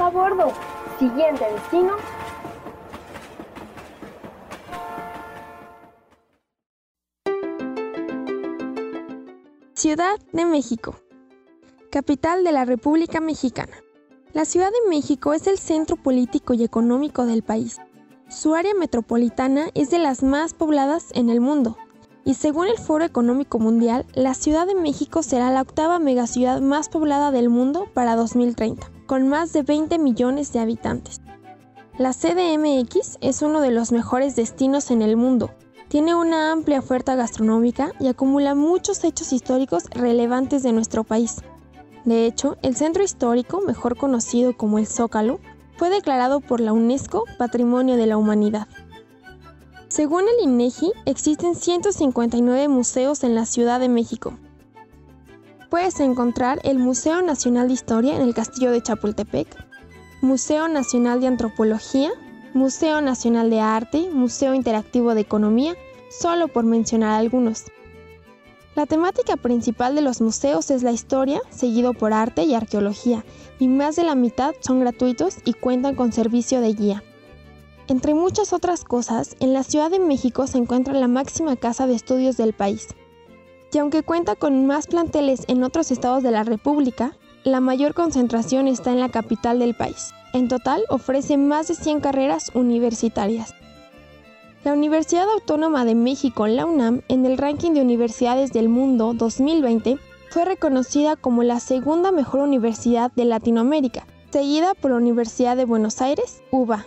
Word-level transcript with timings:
A 0.00 0.10
bordo. 0.10 0.52
Siguiente 1.00 1.44
destino. 1.52 1.96
Ciudad 9.74 10.18
de 10.32 10.44
México, 10.44 10.94
capital 11.90 12.44
de 12.44 12.52
la 12.52 12.64
República 12.64 13.20
Mexicana. 13.20 13.72
La 14.32 14.44
Ciudad 14.44 14.70
de 14.70 14.88
México 14.88 15.32
es 15.32 15.48
el 15.48 15.58
centro 15.58 15.96
político 15.96 16.54
y 16.54 16.62
económico 16.62 17.26
del 17.26 17.42
país. 17.42 17.78
Su 18.28 18.54
área 18.54 18.74
metropolitana 18.74 19.70
es 19.74 19.90
de 19.90 19.98
las 19.98 20.22
más 20.22 20.54
pobladas 20.54 21.06
en 21.14 21.28
el 21.28 21.40
mundo, 21.40 21.76
y 22.24 22.34
según 22.34 22.68
el 22.68 22.78
Foro 22.78 23.04
Económico 23.04 23.58
Mundial, 23.58 24.06
la 24.14 24.34
Ciudad 24.34 24.66
de 24.66 24.76
México 24.76 25.24
será 25.24 25.50
la 25.50 25.62
octava 25.62 25.98
megaciudad 25.98 26.60
más 26.60 26.88
poblada 26.88 27.32
del 27.32 27.48
mundo 27.48 27.88
para 27.94 28.14
2030, 28.14 28.90
con 29.08 29.26
más 29.26 29.54
de 29.54 29.62
20 29.62 29.98
millones 29.98 30.52
de 30.52 30.60
habitantes. 30.60 31.22
La 31.96 32.12
CDMX 32.12 33.16
es 33.22 33.40
uno 33.40 33.62
de 33.62 33.70
los 33.70 33.90
mejores 33.90 34.36
destinos 34.36 34.90
en 34.90 35.00
el 35.00 35.16
mundo. 35.16 35.50
Tiene 35.88 36.14
una 36.14 36.52
amplia 36.52 36.78
oferta 36.78 37.16
gastronómica 37.16 37.92
y 37.98 38.08
acumula 38.08 38.54
muchos 38.54 39.02
hechos 39.04 39.32
históricos 39.32 39.84
relevantes 39.92 40.62
de 40.62 40.72
nuestro 40.72 41.04
país. 41.04 41.36
De 42.04 42.26
hecho, 42.26 42.58
el 42.60 42.76
centro 42.76 43.02
histórico, 43.02 43.62
mejor 43.62 43.96
conocido 43.96 44.54
como 44.54 44.78
el 44.78 44.86
Zócalo, 44.86 45.40
fue 45.78 45.88
declarado 45.88 46.40
por 46.40 46.60
la 46.60 46.74
UNESCO 46.74 47.24
Patrimonio 47.38 47.96
de 47.96 48.06
la 48.06 48.18
Humanidad. 48.18 48.68
Según 49.88 50.24
el 50.24 50.44
INEGI, 50.44 50.92
existen 51.06 51.54
159 51.54 52.68
museos 52.68 53.24
en 53.24 53.34
la 53.34 53.46
Ciudad 53.46 53.80
de 53.80 53.88
México. 53.88 54.34
Puedes 55.70 56.00
encontrar 56.00 56.60
el 56.64 56.78
Museo 56.78 57.20
Nacional 57.20 57.68
de 57.68 57.74
Historia 57.74 58.16
en 58.16 58.22
el 58.22 58.32
Castillo 58.32 58.70
de 58.70 58.82
Chapultepec, 58.82 59.46
Museo 60.22 60.66
Nacional 60.66 61.20
de 61.20 61.26
Antropología, 61.26 62.10
Museo 62.54 63.02
Nacional 63.02 63.50
de 63.50 63.60
Arte, 63.60 64.08
Museo 64.10 64.54
Interactivo 64.54 65.14
de 65.14 65.20
Economía, 65.20 65.74
solo 66.08 66.48
por 66.48 66.64
mencionar 66.64 67.20
algunos. 67.20 67.64
La 68.76 68.86
temática 68.86 69.36
principal 69.36 69.94
de 69.94 70.00
los 70.00 70.22
museos 70.22 70.70
es 70.70 70.82
la 70.82 70.92
historia, 70.92 71.42
seguido 71.50 71.92
por 71.92 72.14
arte 72.14 72.44
y 72.44 72.54
arqueología, 72.54 73.22
y 73.58 73.68
más 73.68 73.94
de 73.96 74.04
la 74.04 74.14
mitad 74.14 74.54
son 74.60 74.80
gratuitos 74.80 75.36
y 75.44 75.52
cuentan 75.52 75.96
con 75.96 76.12
servicio 76.12 76.62
de 76.62 76.72
guía. 76.72 77.02
Entre 77.88 78.14
muchas 78.14 78.54
otras 78.54 78.84
cosas, 78.84 79.36
en 79.38 79.52
la 79.52 79.64
Ciudad 79.64 79.90
de 79.90 79.98
México 79.98 80.46
se 80.46 80.56
encuentra 80.56 80.94
la 80.94 81.08
máxima 81.08 81.56
casa 81.56 81.86
de 81.86 81.94
estudios 81.94 82.38
del 82.38 82.54
país. 82.54 82.88
Y 83.72 83.78
aunque 83.78 84.02
cuenta 84.02 84.34
con 84.34 84.66
más 84.66 84.86
planteles 84.86 85.44
en 85.48 85.62
otros 85.62 85.90
estados 85.90 86.22
de 86.22 86.30
la 86.30 86.44
República, 86.44 87.16
la 87.44 87.60
mayor 87.60 87.94
concentración 87.94 88.66
está 88.66 88.92
en 88.92 89.00
la 89.00 89.10
capital 89.10 89.58
del 89.58 89.74
país. 89.74 90.12
En 90.32 90.48
total 90.48 90.84
ofrece 90.88 91.36
más 91.36 91.68
de 91.68 91.74
100 91.74 92.00
carreras 92.00 92.50
universitarias. 92.54 93.54
La 94.64 94.72
Universidad 94.72 95.30
Autónoma 95.30 95.84
de 95.84 95.94
México, 95.94 96.46
la 96.46 96.66
UNAM, 96.66 97.02
en 97.08 97.24
el 97.24 97.38
ranking 97.38 97.72
de 97.72 97.80
universidades 97.80 98.52
del 98.52 98.68
mundo 98.68 99.14
2020, 99.14 99.98
fue 100.30 100.44
reconocida 100.44 101.16
como 101.16 101.42
la 101.42 101.60
segunda 101.60 102.12
mejor 102.12 102.40
universidad 102.40 103.12
de 103.12 103.24
Latinoamérica, 103.24 104.06
seguida 104.30 104.74
por 104.74 104.90
la 104.90 104.98
Universidad 104.98 105.56
de 105.56 105.64
Buenos 105.64 106.02
Aires, 106.02 106.42
UBA. 106.50 106.86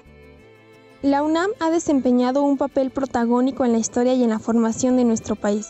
La 1.01 1.23
UNAM 1.23 1.49
ha 1.59 1.71
desempeñado 1.71 2.43
un 2.43 2.57
papel 2.57 2.91
protagónico 2.91 3.65
en 3.65 3.71
la 3.71 3.79
historia 3.79 4.13
y 4.13 4.23
en 4.23 4.29
la 4.29 4.39
formación 4.39 4.97
de 4.97 5.05
nuestro 5.05 5.35
país. 5.35 5.69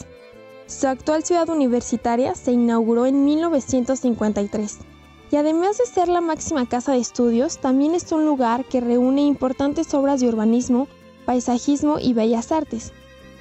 Su 0.72 0.88
actual 0.88 1.24
ciudad 1.26 1.50
universitaria 1.50 2.34
se 2.34 2.54
inauguró 2.54 3.06
en 3.06 3.26
1953 3.26 4.78
y 5.30 5.36
además 5.36 5.78
de 5.78 5.86
ser 5.86 6.08
la 6.08 6.22
máxima 6.22 6.66
casa 6.66 6.94
de 6.94 7.00
estudios, 7.00 7.58
también 7.58 7.94
es 7.94 8.10
un 8.14 8.26
lugar 8.26 8.64
que 8.64 8.80
reúne 8.80 9.22
importantes 9.22 9.94
obras 9.94 10.22
de 10.22 10.30
urbanismo 10.30 10.88
paisajismo 11.26 12.00
y 12.00 12.14
bellas 12.14 12.54
artes. 12.54 12.94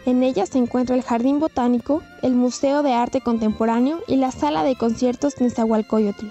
En 0.06 0.24
ella 0.24 0.44
se 0.44 0.58
encuentra 0.58 0.96
el 0.96 1.02
Jardín 1.02 1.38
Botánico, 1.38 2.02
el 2.22 2.34
Museo 2.34 2.82
de 2.82 2.94
Arte 2.94 3.20
Contemporáneo 3.20 4.00
y 4.08 4.16
la 4.16 4.32
Sala 4.32 4.64
de 4.64 4.76
Conciertos 4.76 5.40
Nezahualcóyotl. 5.40 6.26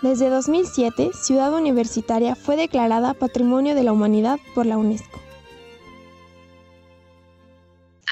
Desde 0.00 0.30
2007, 0.30 1.10
Ciudad 1.12 1.52
Universitaria 1.52 2.36
fue 2.36 2.56
declarada 2.56 3.14
Patrimonio 3.14 3.74
de 3.74 3.82
la 3.82 3.92
Humanidad 3.92 4.38
por 4.54 4.64
la 4.64 4.78
UNESCO. 4.78 5.20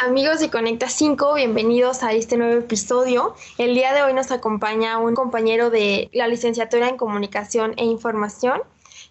Amigos 0.02 0.40
de 0.40 0.48
Conecta 0.48 0.88
5, 0.88 1.34
bienvenidos 1.34 2.02
a 2.02 2.14
este 2.14 2.38
nuevo 2.38 2.58
episodio. 2.58 3.34
El 3.58 3.74
día 3.74 3.92
de 3.92 4.02
hoy 4.02 4.14
nos 4.14 4.30
acompaña 4.30 4.96
un 4.96 5.14
compañero 5.14 5.68
de 5.68 6.08
la 6.14 6.26
licenciatura 6.26 6.88
en 6.88 6.96
Comunicación 6.96 7.74
e 7.76 7.84
Información, 7.84 8.62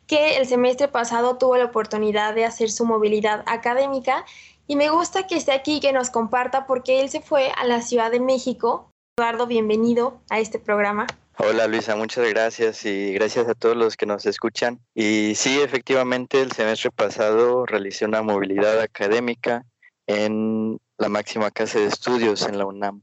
que 0.07 0.37
el 0.37 0.47
semestre 0.47 0.87
pasado 0.87 1.37
tuvo 1.37 1.57
la 1.57 1.65
oportunidad 1.65 2.33
de 2.33 2.45
hacer 2.45 2.71
su 2.71 2.85
movilidad 2.85 3.43
académica 3.45 4.25
y 4.65 4.77
me 4.77 4.89
gusta 4.89 5.27
que 5.27 5.35
esté 5.35 5.51
aquí 5.51 5.75
y 5.75 5.79
que 5.79 5.93
nos 5.93 6.09
comparta 6.09 6.65
porque 6.65 7.01
él 7.01 7.09
se 7.09 7.21
fue 7.21 7.51
a 7.55 7.67
la 7.67 7.83
Ciudad 7.83 8.09
de 8.09 8.19
México. 8.19 8.89
Eduardo, 9.19 9.45
bienvenido 9.45 10.19
a 10.31 10.39
este 10.39 10.57
programa. 10.57 11.05
Hola 11.37 11.67
Luisa, 11.67 11.95
muchas 11.97 12.27
gracias 12.27 12.83
y 12.83 13.13
gracias 13.13 13.47
a 13.47 13.53
todos 13.53 13.77
los 13.77 13.95
que 13.95 14.07
nos 14.07 14.25
escuchan. 14.25 14.79
Y 14.95 15.35
sí, 15.35 15.61
efectivamente, 15.61 16.41
el 16.41 16.51
semestre 16.51 16.89
pasado 16.89 17.67
realicé 17.67 18.05
una 18.05 18.23
movilidad 18.23 18.81
académica 18.81 19.67
en 20.09 20.79
la 20.97 21.07
máxima 21.07 21.51
casa 21.51 21.79
de 21.79 21.85
estudios 21.85 22.47
en 22.47 22.57
la 22.57 22.65
UNAM. 22.65 23.01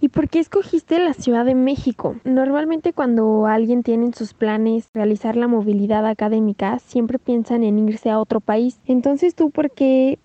¿Y 0.00 0.08
por 0.08 0.28
qué 0.28 0.40
escogiste 0.40 0.98
la 0.98 1.14
Ciudad 1.14 1.44
de 1.44 1.54
México? 1.54 2.16
Normalmente 2.24 2.92
cuando 2.92 3.46
alguien 3.46 3.84
tiene 3.84 4.06
en 4.06 4.14
sus 4.14 4.34
planes 4.34 4.90
realizar 4.92 5.36
la 5.36 5.46
movilidad 5.46 6.04
académica, 6.06 6.80
siempre 6.80 7.20
piensan 7.20 7.62
en 7.62 7.88
irse 7.88 8.10
a 8.10 8.18
otro 8.18 8.40
país. 8.40 8.80
Entonces, 8.86 9.36
¿tú 9.36 9.50
por 9.50 9.70
qué 9.70 10.18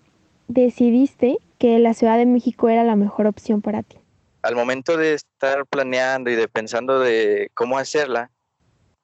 decidiste 0.48 1.38
que 1.58 1.78
la 1.78 1.94
Ciudad 1.94 2.18
de 2.18 2.26
México 2.26 2.68
era 2.68 2.82
la 2.82 2.96
mejor 2.96 3.28
opción 3.28 3.62
para 3.62 3.84
ti? 3.84 3.96
Al 4.42 4.56
momento 4.56 4.96
de 4.96 5.14
estar 5.14 5.64
planeando 5.66 6.30
y 6.30 6.34
de 6.34 6.48
pensando 6.48 6.98
de 6.98 7.50
cómo 7.54 7.78
hacerla, 7.78 8.30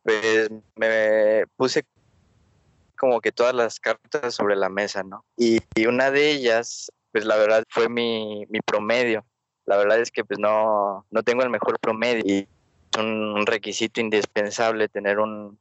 pues 0.03 0.50
me 0.75 1.45
puse 1.56 1.84
como 2.97 3.21
que 3.21 3.33
todas 3.33 3.55
las 3.55 3.78
cartas 3.78 4.34
sobre 4.34 4.56
la 4.56 4.69
mesa, 4.69 5.03
¿no? 5.03 5.25
Y, 5.37 5.61
una 5.87 6.11
de 6.11 6.31
ellas, 6.31 6.91
pues 7.16 7.25
la 7.25 7.37
verdad 7.37 7.65
fue 7.71 7.88
mi, 7.88 8.44
mi 8.50 8.60
promedio 8.60 9.25
la 9.66 9.77
verdad 9.77 10.00
es 10.00 10.10
que 10.10 10.25
pues 10.25 10.38
no, 10.38 11.04
no 11.10 11.22
tengo 11.22 11.43
el 11.43 11.50
mejor 11.50 11.78
promedio 11.81 12.22
y 12.25 12.38
es 12.38 12.99
un 12.99 13.44
requisito 13.44 14.00
indispensable 14.00 14.88
tener 14.88 15.19
un, 15.19 15.59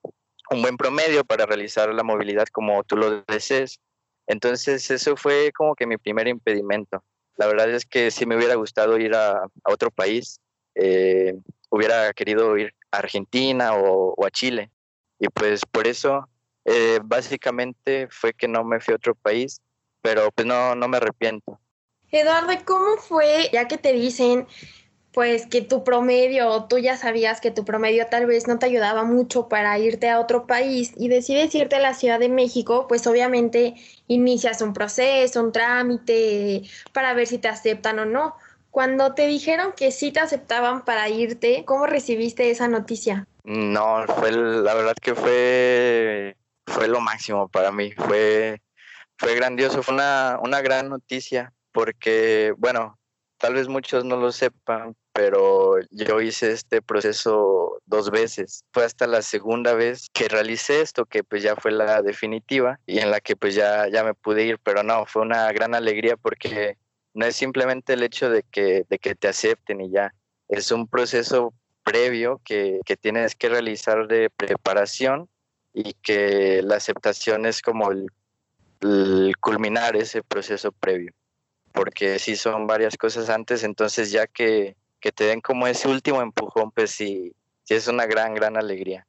un 0.51 0.61
buen 0.61 0.77
promedio 0.77 1.25
para 1.25 1.45
realizar 1.45 1.93
la 1.93 2.03
movilidad 2.03 2.45
como 2.51 2.83
tú 2.83 2.95
lo 2.95 3.23
desees. 3.23 3.79
Entonces 4.27 4.89
eso 4.91 5.17
fue 5.17 5.51
como 5.53 5.75
que 5.75 5.87
mi 5.87 5.97
primer 5.97 6.27
impedimento. 6.27 7.03
La 7.35 7.47
verdad 7.47 7.69
es 7.71 7.85
que 7.85 8.11
si 8.11 8.25
me 8.25 8.37
hubiera 8.37 8.55
gustado 8.55 8.97
ir 8.97 9.15
a, 9.15 9.39
a 9.39 9.71
otro 9.71 9.89
país, 9.89 10.39
eh, 10.75 11.35
hubiera 11.69 12.13
querido 12.13 12.57
ir 12.57 12.73
a 12.91 12.99
Argentina 12.99 13.73
o, 13.75 14.13
o, 14.15 14.25
a 14.25 14.29
Chile. 14.29 14.69
Y 15.19 15.27
pues 15.29 15.65
por 15.65 15.87
eso 15.87 16.29
eh, 16.63 16.99
básicamente 17.03 18.07
fue 18.11 18.33
que 18.33 18.47
no 18.47 18.63
me 18.63 18.79
fui 18.79 18.93
a 18.93 18.97
otro 18.97 19.15
país, 19.15 19.61
pero 20.05 20.29
pues 20.31 20.45
no, 20.45 20.75
no 20.75 20.87
me 20.87 20.97
arrepiento. 20.97 21.59
Eduardo, 22.11 22.53
¿cómo 22.63 22.97
fue, 22.97 23.49
ya 23.51 23.67
que 23.67 23.79
te 23.79 23.91
dicen, 23.91 24.45
pues 25.11 25.47
que 25.47 25.61
tu 25.61 25.83
promedio, 25.83 26.65
tú 26.65 26.77
ya 26.77 26.95
sabías 26.95 27.41
que 27.41 27.49
tu 27.49 27.65
promedio 27.65 28.05
tal 28.05 28.27
vez 28.27 28.47
no 28.47 28.59
te 28.59 28.67
ayudaba 28.67 29.03
mucho 29.03 29.49
para 29.49 29.79
irte 29.79 30.07
a 30.11 30.19
otro 30.19 30.45
país 30.45 30.93
y 30.95 31.07
decides 31.07 31.55
irte 31.55 31.77
a 31.77 31.79
la 31.79 31.95
Ciudad 31.95 32.19
de 32.19 32.29
México, 32.29 32.85
pues 32.87 33.07
obviamente 33.07 33.73
inicias 34.05 34.61
un 34.61 34.73
proceso, 34.73 35.41
un 35.41 35.51
trámite 35.51 36.61
para 36.93 37.15
ver 37.15 37.25
si 37.25 37.39
te 37.39 37.47
aceptan 37.47 37.97
o 37.97 38.05
no. 38.05 38.35
Cuando 38.69 39.15
te 39.15 39.25
dijeron 39.25 39.73
que 39.75 39.91
sí 39.91 40.11
te 40.11 40.19
aceptaban 40.19 40.85
para 40.85 41.09
irte, 41.09 41.63
¿cómo 41.65 41.87
recibiste 41.87 42.51
esa 42.51 42.67
noticia? 42.67 43.25
No, 43.43 44.05
fue 44.19 44.31
la 44.31 44.75
verdad 44.75 44.95
que 45.01 45.15
fue 45.15 46.37
fue 46.67 46.87
lo 46.87 46.99
máximo 46.99 47.47
para 47.47 47.71
mí, 47.71 47.91
fue 47.93 48.61
fue 49.17 49.35
grandioso, 49.35 49.83
fue 49.83 49.93
una, 49.93 50.39
una 50.41 50.61
gran 50.61 50.89
noticia 50.89 51.53
porque, 51.71 52.53
bueno, 52.57 52.97
tal 53.37 53.53
vez 53.53 53.67
muchos 53.67 54.05
no 54.05 54.17
lo 54.17 54.31
sepan, 54.31 54.95
pero 55.13 55.75
yo 55.91 56.21
hice 56.21 56.51
este 56.51 56.81
proceso 56.81 57.81
dos 57.85 58.11
veces. 58.11 58.63
Fue 58.71 58.83
hasta 58.83 59.07
la 59.07 59.21
segunda 59.21 59.73
vez 59.73 60.07
que 60.13 60.27
realicé 60.27 60.81
esto, 60.81 61.05
que 61.05 61.23
pues 61.23 61.43
ya 61.43 61.55
fue 61.55 61.71
la 61.71 62.01
definitiva 62.01 62.79
y 62.85 62.99
en 62.99 63.11
la 63.11 63.19
que 63.19 63.35
pues 63.35 63.55
ya, 63.55 63.87
ya 63.87 64.03
me 64.03 64.13
pude 64.13 64.43
ir, 64.43 64.59
pero 64.59 64.83
no, 64.83 65.05
fue 65.05 65.21
una 65.21 65.51
gran 65.51 65.75
alegría 65.75 66.17
porque 66.17 66.77
no 67.13 67.25
es 67.25 67.35
simplemente 67.35 67.93
el 67.93 68.03
hecho 68.03 68.29
de 68.29 68.43
que, 68.43 68.85
de 68.89 68.99
que 68.99 69.15
te 69.15 69.27
acepten 69.27 69.81
y 69.81 69.91
ya, 69.91 70.13
es 70.49 70.71
un 70.71 70.87
proceso 70.87 71.53
previo 71.83 72.41
que, 72.43 72.79
que 72.85 72.97
tienes 72.97 73.35
que 73.35 73.49
realizar 73.49 74.07
de 74.07 74.29
preparación 74.29 75.29
y 75.73 75.93
que 75.93 76.61
la 76.61 76.75
aceptación 76.75 77.45
es 77.45 77.61
como 77.61 77.91
el, 77.91 78.07
culminar 79.39 79.95
ese 79.95 80.23
proceso 80.23 80.71
previo, 80.71 81.11
porque 81.71 82.19
si 82.19 82.35
son 82.35 82.67
varias 82.67 82.97
cosas 82.97 83.29
antes, 83.29 83.63
entonces 83.63 84.11
ya 84.11 84.27
que, 84.27 84.75
que 84.99 85.11
te 85.11 85.25
den 85.25 85.41
como 85.41 85.67
ese 85.67 85.87
último 85.87 86.21
empujón, 86.21 86.71
pues 86.71 86.91
sí, 86.91 87.33
sí 87.63 87.73
es 87.73 87.87
una 87.87 88.05
gran, 88.05 88.33
gran 88.33 88.57
alegría. 88.57 89.05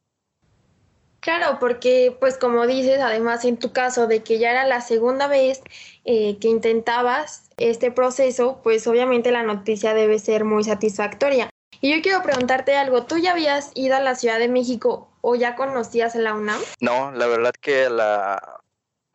Claro, 1.20 1.58
porque 1.58 2.16
pues 2.20 2.38
como 2.38 2.68
dices, 2.68 3.00
además 3.00 3.44
en 3.44 3.56
tu 3.56 3.72
caso 3.72 4.06
de 4.06 4.22
que 4.22 4.38
ya 4.38 4.52
era 4.52 4.64
la 4.64 4.80
segunda 4.80 5.26
vez 5.26 5.60
eh, 6.04 6.38
que 6.38 6.46
intentabas 6.46 7.50
este 7.56 7.90
proceso, 7.90 8.60
pues 8.62 8.86
obviamente 8.86 9.32
la 9.32 9.42
noticia 9.42 9.92
debe 9.92 10.20
ser 10.20 10.44
muy 10.44 10.62
satisfactoria. 10.62 11.50
Y 11.80 11.94
yo 11.94 12.00
quiero 12.00 12.22
preguntarte 12.22 12.76
algo, 12.76 13.06
¿tú 13.06 13.18
ya 13.18 13.32
habías 13.32 13.72
ido 13.74 13.96
a 13.96 14.00
la 14.00 14.14
Ciudad 14.14 14.38
de 14.38 14.48
México 14.48 15.08
o 15.20 15.34
ya 15.34 15.56
conocías 15.56 16.14
la 16.14 16.34
UNAM? 16.34 16.60
No, 16.80 17.10
la 17.10 17.26
verdad 17.26 17.52
que 17.60 17.90
la, 17.90 18.60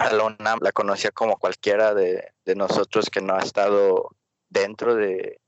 a 0.01 0.13
la 0.13 0.23
UNAM 0.23 0.59
la 0.61 0.71
conocía 0.71 1.11
como 1.11 1.37
cualquiera 1.37 1.93
de, 1.93 2.31
de 2.45 2.55
nosotros 2.55 3.09
que 3.09 3.21
no 3.21 3.35
ha 3.35 3.39
estado 3.39 4.09
dentro 4.49 4.95
de, 4.95 5.39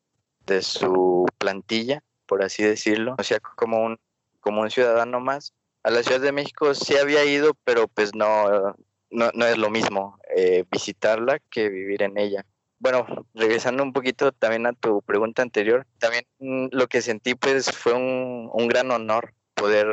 de, 0.46 0.62
su 0.62 1.26
plantilla, 1.38 2.04
por 2.26 2.44
así 2.44 2.64
decirlo. 2.64 3.16
O 3.18 3.24
sea, 3.24 3.40
como 3.40 3.84
un, 3.84 4.00
como 4.40 4.62
un 4.62 4.70
ciudadano 4.70 5.20
más 5.20 5.54
a 5.84 5.92
la 5.92 6.02
Ciudad 6.02 6.22
de 6.22 6.32
México 6.32 6.74
sí 6.74 6.96
había 6.96 7.26
ido, 7.26 7.54
pero 7.66 7.88
pues 7.88 8.16
no, 8.16 8.76
no, 9.10 9.46
es 9.46 9.58
lo 9.58 9.70
mismo 9.70 10.18
eh, 10.36 10.64
visitarla 10.72 11.40
que 11.52 11.70
vivir 11.70 12.04
en 12.04 12.18
ella. 12.18 12.46
Bueno, 12.80 13.06
regresando 13.34 13.84
un 13.84 13.94
poquito 13.94 14.32
también 14.32 14.66
a 14.66 14.74
tu 14.74 15.02
pregunta 15.02 15.42
anterior, 15.42 15.86
también 16.00 16.26
mm, 16.40 16.68
lo 16.72 16.88
que 16.88 17.02
sentí 17.02 17.36
pues 17.36 17.72
fue 17.72 17.94
un, 17.94 18.50
un 18.52 18.68
gran 18.68 18.92
honor 18.92 19.34
poder, 19.54 19.88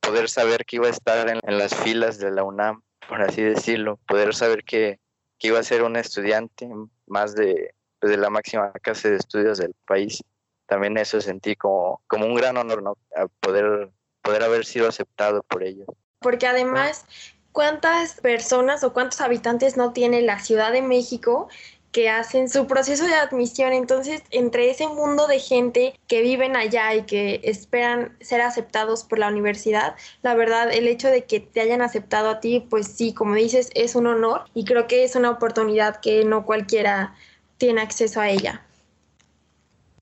poder 0.00 0.28
saber 0.28 0.64
que 0.64 0.76
iba 0.76 0.86
a 0.86 0.90
estar 0.90 1.28
en, 1.28 1.58
las 1.58 1.74
filas 1.74 2.18
de 2.18 2.30
la 2.30 2.44
UNAM, 2.44 2.82
por 3.06 3.22
así 3.22 3.42
decirlo, 3.42 3.98
poder 4.08 4.34
saber 4.34 4.64
que, 4.64 4.98
que 5.38 5.48
iba 5.48 5.58
a 5.58 5.62
ser 5.62 5.82
un 5.82 5.96
estudiante 5.96 6.68
más 7.06 7.34
de, 7.34 7.74
pues, 8.00 8.10
de 8.10 8.16
la 8.16 8.30
máxima 8.30 8.72
casa 8.82 9.08
de 9.08 9.16
estudios 9.16 9.58
del 9.58 9.74
país. 9.86 10.22
También 10.66 10.96
eso 10.98 11.20
sentí 11.20 11.56
como, 11.56 12.02
como 12.06 12.26
un 12.26 12.34
gran 12.34 12.56
honor, 12.56 12.82
¿no? 12.82 12.98
A 13.16 13.26
poder 13.40 13.90
poder 14.28 14.42
haber 14.42 14.66
sido 14.66 14.88
aceptado 14.88 15.42
por 15.42 15.62
ellos. 15.62 15.86
Porque 16.20 16.46
además, 16.46 17.06
¿cuántas 17.52 18.20
personas 18.20 18.84
o 18.84 18.92
cuántos 18.92 19.22
habitantes 19.22 19.78
no 19.78 19.94
tiene 19.94 20.20
la 20.20 20.38
Ciudad 20.38 20.70
de 20.70 20.82
México 20.82 21.48
que 21.92 22.08
hacen 22.08 22.48
su 22.48 22.66
proceso 22.66 23.04
de 23.04 23.14
admisión. 23.14 23.72
Entonces, 23.72 24.22
entre 24.30 24.70
ese 24.70 24.88
mundo 24.88 25.26
de 25.26 25.40
gente 25.40 25.98
que 26.06 26.22
viven 26.22 26.56
allá 26.56 26.94
y 26.94 27.02
que 27.04 27.40
esperan 27.44 28.16
ser 28.20 28.40
aceptados 28.40 29.04
por 29.04 29.18
la 29.18 29.28
universidad, 29.28 29.96
la 30.22 30.34
verdad, 30.34 30.72
el 30.72 30.86
hecho 30.86 31.08
de 31.08 31.24
que 31.24 31.40
te 31.40 31.60
hayan 31.60 31.82
aceptado 31.82 32.30
a 32.30 32.40
ti, 32.40 32.66
pues 32.68 32.88
sí, 32.88 33.12
como 33.14 33.34
dices, 33.34 33.70
es 33.74 33.94
un 33.94 34.06
honor 34.06 34.44
y 34.54 34.64
creo 34.64 34.86
que 34.86 35.04
es 35.04 35.16
una 35.16 35.30
oportunidad 35.30 36.00
que 36.00 36.24
no 36.24 36.44
cualquiera 36.44 37.14
tiene 37.56 37.80
acceso 37.80 38.20
a 38.20 38.28
ella. 38.28 38.64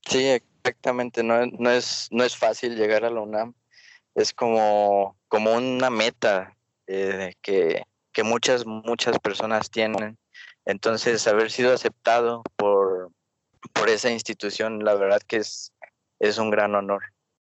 Sí, 0.07 0.25
exactamente. 0.27 1.23
No, 1.23 1.45
no, 1.45 1.71
es, 1.71 2.07
no 2.11 2.23
es 2.23 2.35
fácil 2.35 2.75
llegar 2.75 3.05
a 3.05 3.09
la 3.09 3.21
UNAM 3.21 3.53
es 4.17 4.33
como, 4.33 5.15
como 5.27 5.53
una 5.53 5.91
meta 5.91 6.57
eh, 6.87 7.33
que, 7.41 7.83
que, 8.11 8.23
muchas, 8.23 8.65
muchas 8.65 9.19
personas 9.19 9.69
tienen. 9.69 10.17
Entonces, 10.67 11.25
haber 11.27 11.49
sido 11.49 11.73
aceptado 11.73 12.43
por, 12.57 13.09
por 13.71 13.89
esa 13.89 14.11
institución, 14.11 14.83
la 14.83 14.95
verdad 14.95 15.21
que 15.25 15.37
es, 15.37 15.71
es 16.19 16.37
un 16.37 16.51
gran 16.51 16.75
honor. 16.75 17.01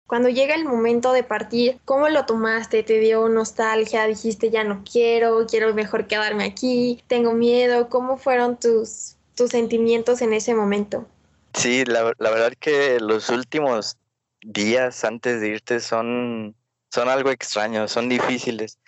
Cuando 0.07 0.29
llega 0.29 0.55
el 0.55 0.63
momento 0.63 1.11
de 1.11 1.23
partir, 1.23 1.79
¿cómo 1.83 2.07
lo 2.07 2.25
tomaste? 2.25 2.81
¿Te 2.81 2.97
dio 2.97 3.27
nostalgia? 3.27 4.07
¿Dijiste 4.07 4.49
ya 4.49 4.63
no 4.63 4.83
quiero? 4.89 5.45
¿Quiero 5.47 5.73
mejor 5.73 6.07
quedarme 6.07 6.45
aquí? 6.45 7.03
¿Tengo 7.07 7.33
miedo? 7.33 7.89
¿Cómo 7.89 8.17
fueron 8.17 8.57
tus, 8.57 9.17
tus 9.35 9.51
sentimientos 9.51 10.21
en 10.21 10.31
ese 10.31 10.55
momento? 10.55 11.05
Sí, 11.53 11.83
la, 11.83 12.13
la 12.19 12.29
verdad 12.29 12.53
que 12.57 13.01
los 13.01 13.29
últimos 13.29 13.97
días 14.41 15.03
antes 15.03 15.41
de 15.41 15.49
irte 15.49 15.81
son, 15.81 16.55
son 16.89 17.09
algo 17.09 17.31
extraños, 17.31 17.91
son 17.91 18.07
difíciles, 18.07 18.79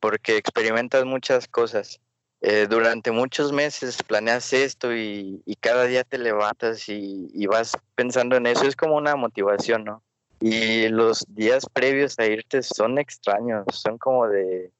porque 0.00 0.38
experimentas 0.38 1.04
muchas 1.04 1.46
cosas. 1.48 2.00
Eh, 2.46 2.66
durante 2.68 3.10
muchos 3.10 3.52
meses 3.52 4.02
planeas 4.02 4.52
esto 4.52 4.94
y, 4.94 5.42
cada 5.60 5.84
día 5.84 6.04
te 6.04 6.18
levantas 6.18 6.90
y, 6.90 7.46
vas 7.46 7.72
pensando 7.94 8.36
en 8.36 8.44
eso, 8.46 8.66
es 8.66 8.76
como 8.76 8.96
una 8.96 9.16
motivación, 9.16 9.84
¿no? 9.84 10.02
Y 10.40 10.88
los 10.88 11.24
días 11.28 11.64
previos 11.72 12.18
a 12.18 12.26
irte 12.26 12.62
son 12.62 12.98
extraños, 12.98 13.64
son 13.72 13.96
como 13.96 14.28
de, 14.28 14.70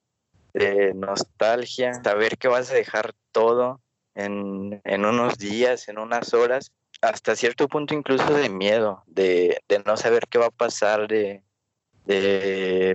nostalgia, 0.95 1.95
saber 2.05 2.37
que 2.37 2.49
vas 2.49 2.71
a 2.71 2.75
dejar 2.75 3.15
todo 3.33 3.81
en, 4.15 4.83
en 4.85 5.05
unos 5.07 5.39
días, 5.39 5.89
en 5.89 5.99
unas 5.99 6.35
horas, 6.35 6.71
hasta 7.01 7.35
cierto 7.35 7.67
punto 7.67 7.95
incluso 7.95 8.31
de 8.35 8.51
miedo, 8.51 9.05
de, 9.07 9.59
no 9.87 9.97
saber 9.97 10.25
qué 10.29 10.37
va 10.37 10.49
a 10.49 10.51
pasar, 10.51 11.09
de, 11.09 11.43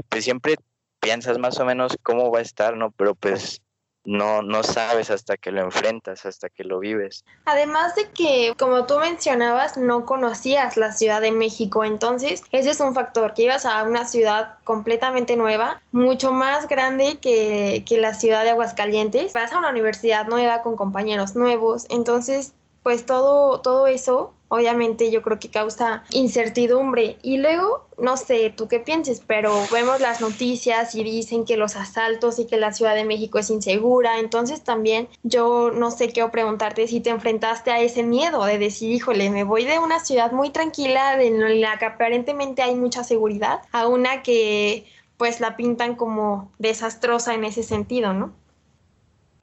pues 0.10 0.24
siempre 0.24 0.58
piensas 1.00 1.40
más 1.40 1.60
o 1.60 1.66
menos 1.66 1.98
cómo 2.04 2.30
va 2.30 2.38
a 2.38 2.44
estar, 2.44 2.78
¿no? 2.78 2.92
Pero 2.92 3.16
pues 3.16 3.64
no, 4.10 4.42
no 4.42 4.64
sabes 4.64 5.12
hasta 5.12 5.38
que 5.38 5.52
lo 5.52 5.62
enfrentas, 5.62 6.26
hasta 6.26 6.50
que 6.50 6.64
lo 6.64 6.80
vives. 6.80 7.24
Además 7.46 7.94
de 7.94 8.10
que, 8.10 8.56
como 8.58 8.88
tú 8.88 8.98
mencionabas, 8.98 9.78
no 9.78 10.08
conocías 10.08 10.78
la 10.78 10.92
Ciudad 10.94 11.22
de 11.22 11.32
México, 11.32 11.84
entonces 11.84 12.42
ese 12.52 12.72
es 12.72 12.80
un 12.80 12.96
factor, 12.96 13.36
que 13.36 13.44
ibas 13.44 13.68
a 13.68 13.84
una 13.84 14.06
ciudad 14.06 14.58
completamente 14.64 15.36
nueva, 15.36 15.84
mucho 15.92 16.32
más 16.32 16.68
grande 16.68 17.20
que, 17.20 17.86
que 17.88 18.00
la 18.00 18.16
ciudad 18.16 18.44
de 18.44 18.50
Aguascalientes, 18.50 19.32
vas 19.34 19.54
a 19.54 19.60
una 19.60 19.70
universidad 19.70 20.26
nueva 20.26 20.64
con 20.64 20.76
compañeros 20.76 21.36
nuevos, 21.36 21.86
entonces 21.90 22.54
pues 22.82 23.06
todo, 23.06 23.62
todo 23.62 23.86
eso 23.86 24.34
obviamente 24.50 25.10
yo 25.10 25.22
creo 25.22 25.40
que 25.40 25.50
causa 25.50 26.04
incertidumbre. 26.12 27.18
Y 27.22 27.38
luego, 27.38 27.88
no 27.98 28.18
sé, 28.18 28.52
tú 28.56 28.68
qué 28.68 28.80
pienses, 28.80 29.22
pero 29.26 29.54
vemos 29.72 30.02
las 30.02 30.20
noticias 30.22 30.94
y 30.96 31.04
dicen 31.04 31.46
que 31.46 31.56
los 31.56 31.76
asaltos 31.76 32.40
y 32.40 32.46
que 32.46 32.58
la 32.58 32.74
Ciudad 32.74 32.96
de 32.96 33.06
México 33.06 33.40
es 33.40 33.50
insegura. 33.50 34.20
Entonces 34.20 34.64
también 34.64 35.08
yo 35.24 35.72
no 35.72 35.92
sé 35.92 36.10
qué 36.10 36.28
preguntarte 36.28 36.88
si 36.88 37.00
te 37.00 37.12
enfrentaste 37.12 37.72
a 37.72 37.80
ese 37.80 38.04
miedo 38.04 38.44
de 38.44 38.58
decir, 38.58 38.92
híjole, 38.92 39.30
me 39.30 39.44
voy 39.44 39.66
de 39.66 39.80
una 39.80 40.00
ciudad 40.00 40.32
muy 40.32 40.50
tranquila, 40.50 41.22
en 41.22 41.62
la 41.62 41.78
que 41.78 41.86
aparentemente 41.86 42.62
hay 42.62 42.76
mucha 42.76 43.04
seguridad, 43.04 43.62
a 43.72 43.88
una 43.88 44.22
que 44.22 44.86
pues 45.18 45.40
la 45.40 45.58
pintan 45.58 45.96
como 45.96 46.52
desastrosa 46.60 47.34
en 47.34 47.44
ese 47.44 47.64
sentido, 47.64 48.14
¿no? 48.14 48.34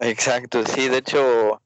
Exacto, 0.00 0.64
sí, 0.64 0.88
de 0.88 0.98
hecho 0.98 1.60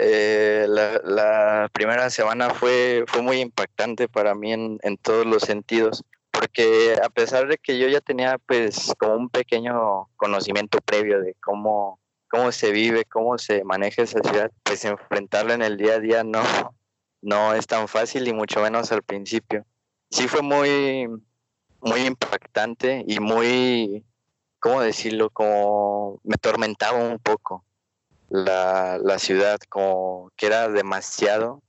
eh, 0.00 0.66
la, 0.68 1.68
primera 1.72 2.08
semana 2.08 2.50
fue, 2.50 3.04
fue 3.08 3.20
muy 3.20 3.40
impactante 3.40 4.08
para 4.08 4.32
mí 4.36 4.52
en, 4.52 4.96
todos 5.02 5.26
los 5.26 5.42
sentidos, 5.42 6.04
porque 6.30 6.96
a 7.02 7.08
pesar 7.08 7.48
de 7.48 7.58
que 7.58 7.80
yo 7.80 7.88
ya 7.88 8.00
tenía 8.00 8.38
pues 8.38 8.94
como 8.96 9.14
un 9.14 9.28
pequeño 9.28 10.08
conocimiento 10.14 10.78
previo 10.80 11.20
de 11.20 11.34
cómo, 11.40 11.98
cómo 12.30 12.52
se 12.52 12.70
vive, 12.70 13.06
cómo 13.06 13.38
se 13.38 13.64
maneja 13.64 14.02
esa 14.02 14.20
ciudad, 14.22 14.52
pues 14.62 14.84
enfrentarlo 14.84 15.52
en 15.52 15.62
el 15.62 15.76
día 15.76 15.94
a 15.94 15.98
día 15.98 16.22
no, 16.22 16.44
no 17.20 17.54
es 17.54 17.66
tan 17.66 17.88
fácil 17.88 18.28
y 18.28 18.32
mucho 18.32 18.60
menos 18.60 18.92
al 18.92 19.02
principio. 19.02 19.66
Sí 20.10 20.28
fue 20.28 20.42
muy, 20.42 21.08
muy 21.80 22.00
impactante 22.02 23.04
y 23.04 23.18
muy, 23.18 24.04
¿cómo 24.60 24.80
decirlo? 24.80 25.28
Como 25.30 26.20
me 26.22 26.36
tormentaba 26.36 26.98
un 26.98 27.18
poco 27.18 27.64
la, 28.28 28.98
la 29.02 29.18
ciudad, 29.18 29.58
como 29.68 30.30
que 30.36 30.46
era 30.46 30.68
demasiado 30.68 31.62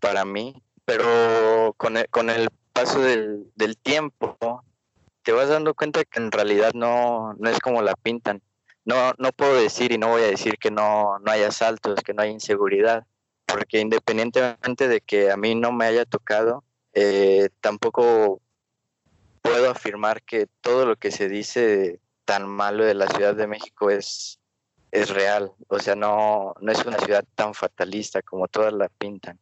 para 0.00 0.24
mí, 0.24 0.62
pero 0.84 1.74
con 1.76 1.96
el, 1.96 2.08
con 2.10 2.30
el 2.30 2.48
paso 2.72 3.00
del, 3.00 3.50
del 3.54 3.76
tiempo 3.76 4.36
te 5.22 5.32
vas 5.32 5.48
dando 5.48 5.74
cuenta 5.74 6.04
que 6.04 6.20
en 6.20 6.30
realidad 6.30 6.72
no, 6.74 7.34
no 7.38 7.50
es 7.50 7.58
como 7.60 7.82
la 7.82 7.94
pintan. 7.94 8.42
No, 8.84 9.14
no 9.16 9.32
puedo 9.32 9.54
decir 9.54 9.92
y 9.92 9.98
no 9.98 10.08
voy 10.08 10.22
a 10.22 10.26
decir 10.26 10.58
que 10.58 10.70
no, 10.70 11.18
no 11.20 11.32
hay 11.32 11.42
asaltos, 11.42 12.02
que 12.02 12.12
no 12.12 12.22
hay 12.22 12.30
inseguridad, 12.30 13.06
porque 13.46 13.80
independientemente 13.80 14.88
de 14.88 15.00
que 15.00 15.30
a 15.30 15.38
mí 15.38 15.54
no 15.54 15.72
me 15.72 15.86
haya 15.86 16.04
tocado, 16.04 16.62
eh, 16.92 17.48
tampoco 17.62 18.42
puedo 19.40 19.70
afirmar 19.70 20.22
que 20.22 20.46
todo 20.60 20.84
lo 20.84 20.96
que 20.96 21.10
se 21.10 21.28
dice 21.28 22.00
tan 22.26 22.46
malo 22.46 22.84
de 22.84 22.94
la 22.94 23.06
Ciudad 23.08 23.34
de 23.34 23.46
México 23.46 23.90
es, 23.90 24.38
es 24.94 25.10
real, 25.10 25.50
o 25.66 25.80
sea, 25.80 25.96
no, 25.96 26.54
no 26.60 26.72
es 26.72 26.84
una 26.86 26.98
ciudad 27.00 27.24
tan 27.34 27.52
fatalista 27.52 28.22
como 28.22 28.46
todas 28.46 28.72
la 28.72 28.88
pintan. 28.88 29.40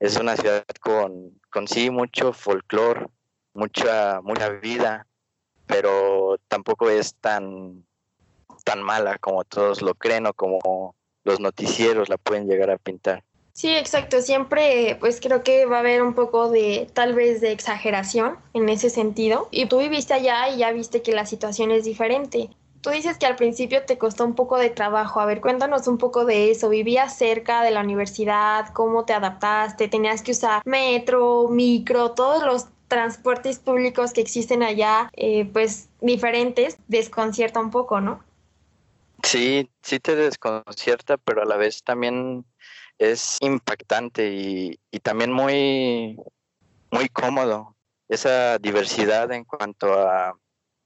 Es 0.00 0.16
una 0.16 0.36
ciudad 0.36 0.64
con, 0.80 1.38
con 1.50 1.68
sí 1.68 1.88
mucho 1.88 2.32
folclore, 2.32 3.06
mucha, 3.54 4.20
mucha 4.22 4.48
vida, 4.48 5.06
pero 5.66 6.38
tampoco 6.48 6.90
es 6.90 7.14
tan, 7.14 7.86
tan 8.64 8.82
mala 8.82 9.18
como 9.18 9.44
todos 9.44 9.82
lo 9.82 9.94
creen 9.94 10.26
o 10.26 10.34
como 10.34 10.96
los 11.22 11.38
noticieros 11.38 12.08
la 12.08 12.16
pueden 12.16 12.48
llegar 12.48 12.70
a 12.70 12.76
pintar. 12.76 13.22
Sí, 13.52 13.76
exacto. 13.76 14.20
Siempre, 14.20 14.96
pues 14.98 15.20
creo 15.20 15.44
que 15.44 15.64
va 15.66 15.76
a 15.76 15.80
haber 15.80 16.02
un 16.02 16.14
poco 16.14 16.50
de, 16.50 16.88
tal 16.92 17.14
vez, 17.14 17.40
de 17.40 17.52
exageración 17.52 18.38
en 18.52 18.68
ese 18.68 18.90
sentido. 18.90 19.48
Y 19.52 19.66
tú 19.66 19.78
viviste 19.78 20.14
allá 20.14 20.48
y 20.48 20.58
ya 20.58 20.72
viste 20.72 21.02
que 21.02 21.12
la 21.12 21.26
situación 21.26 21.70
es 21.70 21.84
diferente. 21.84 22.50
Tú 22.80 22.90
dices 22.90 23.18
que 23.18 23.26
al 23.26 23.36
principio 23.36 23.84
te 23.84 23.98
costó 23.98 24.24
un 24.24 24.34
poco 24.34 24.56
de 24.56 24.70
trabajo. 24.70 25.20
A 25.20 25.26
ver, 25.26 25.40
cuéntanos 25.40 25.88
un 25.88 25.98
poco 25.98 26.24
de 26.24 26.50
eso. 26.50 26.68
¿Vivías 26.68 27.16
cerca 27.16 27.62
de 27.62 27.70
la 27.70 27.80
universidad? 27.80 28.68
¿Cómo 28.72 29.04
te 29.04 29.12
adaptaste? 29.12 29.88
¿Tenías 29.88 30.22
que 30.22 30.32
usar 30.32 30.62
metro, 30.64 31.48
micro, 31.48 32.12
todos 32.12 32.44
los 32.44 32.66
transportes 32.86 33.58
públicos 33.58 34.12
que 34.12 34.20
existen 34.20 34.62
allá, 34.62 35.10
eh, 35.14 35.48
pues 35.52 35.88
diferentes? 36.00 36.78
Desconcierta 36.86 37.60
un 37.60 37.70
poco, 37.70 38.00
¿no? 38.00 38.22
Sí, 39.22 39.68
sí 39.82 39.98
te 39.98 40.14
desconcierta, 40.14 41.16
pero 41.18 41.42
a 41.42 41.44
la 41.44 41.56
vez 41.56 41.82
también 41.82 42.44
es 42.98 43.38
impactante 43.40 44.30
y, 44.32 45.00
también 45.02 45.32
muy, 45.32 46.16
muy 46.90 47.08
cómodo. 47.08 47.76
Esa 48.08 48.58
diversidad 48.58 49.30
en 49.32 49.44
cuanto 49.44 49.92
a, 49.92 50.34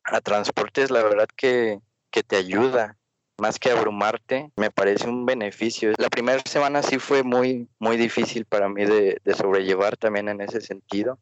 a 0.05 0.21
transportes, 0.21 0.91
la 0.91 1.03
verdad 1.03 1.29
que, 1.37 1.81
que 2.11 2.23
te 2.23 2.37
ayuda 2.37 2.97
más 3.39 3.59
que 3.59 3.71
abrumarte, 3.71 4.53
me 4.57 4.71
parece 4.71 5.09
un 5.09 5.27
beneficio. 5.27 5.93
La 5.99 6.11
primera 6.11 6.41
semana 6.45 6.83
sí 6.83 6.99
fue 6.99 7.23
muy, 7.23 7.69
muy 7.79 7.97
difícil 7.97 8.45
para 8.45 8.69
mí 8.69 8.85
de, 8.85 9.21
de, 9.25 9.35
sobrellevar 9.35 9.97
también 9.97 10.29
en 10.29 10.41
ese 10.41 10.61
sentido 10.61 11.19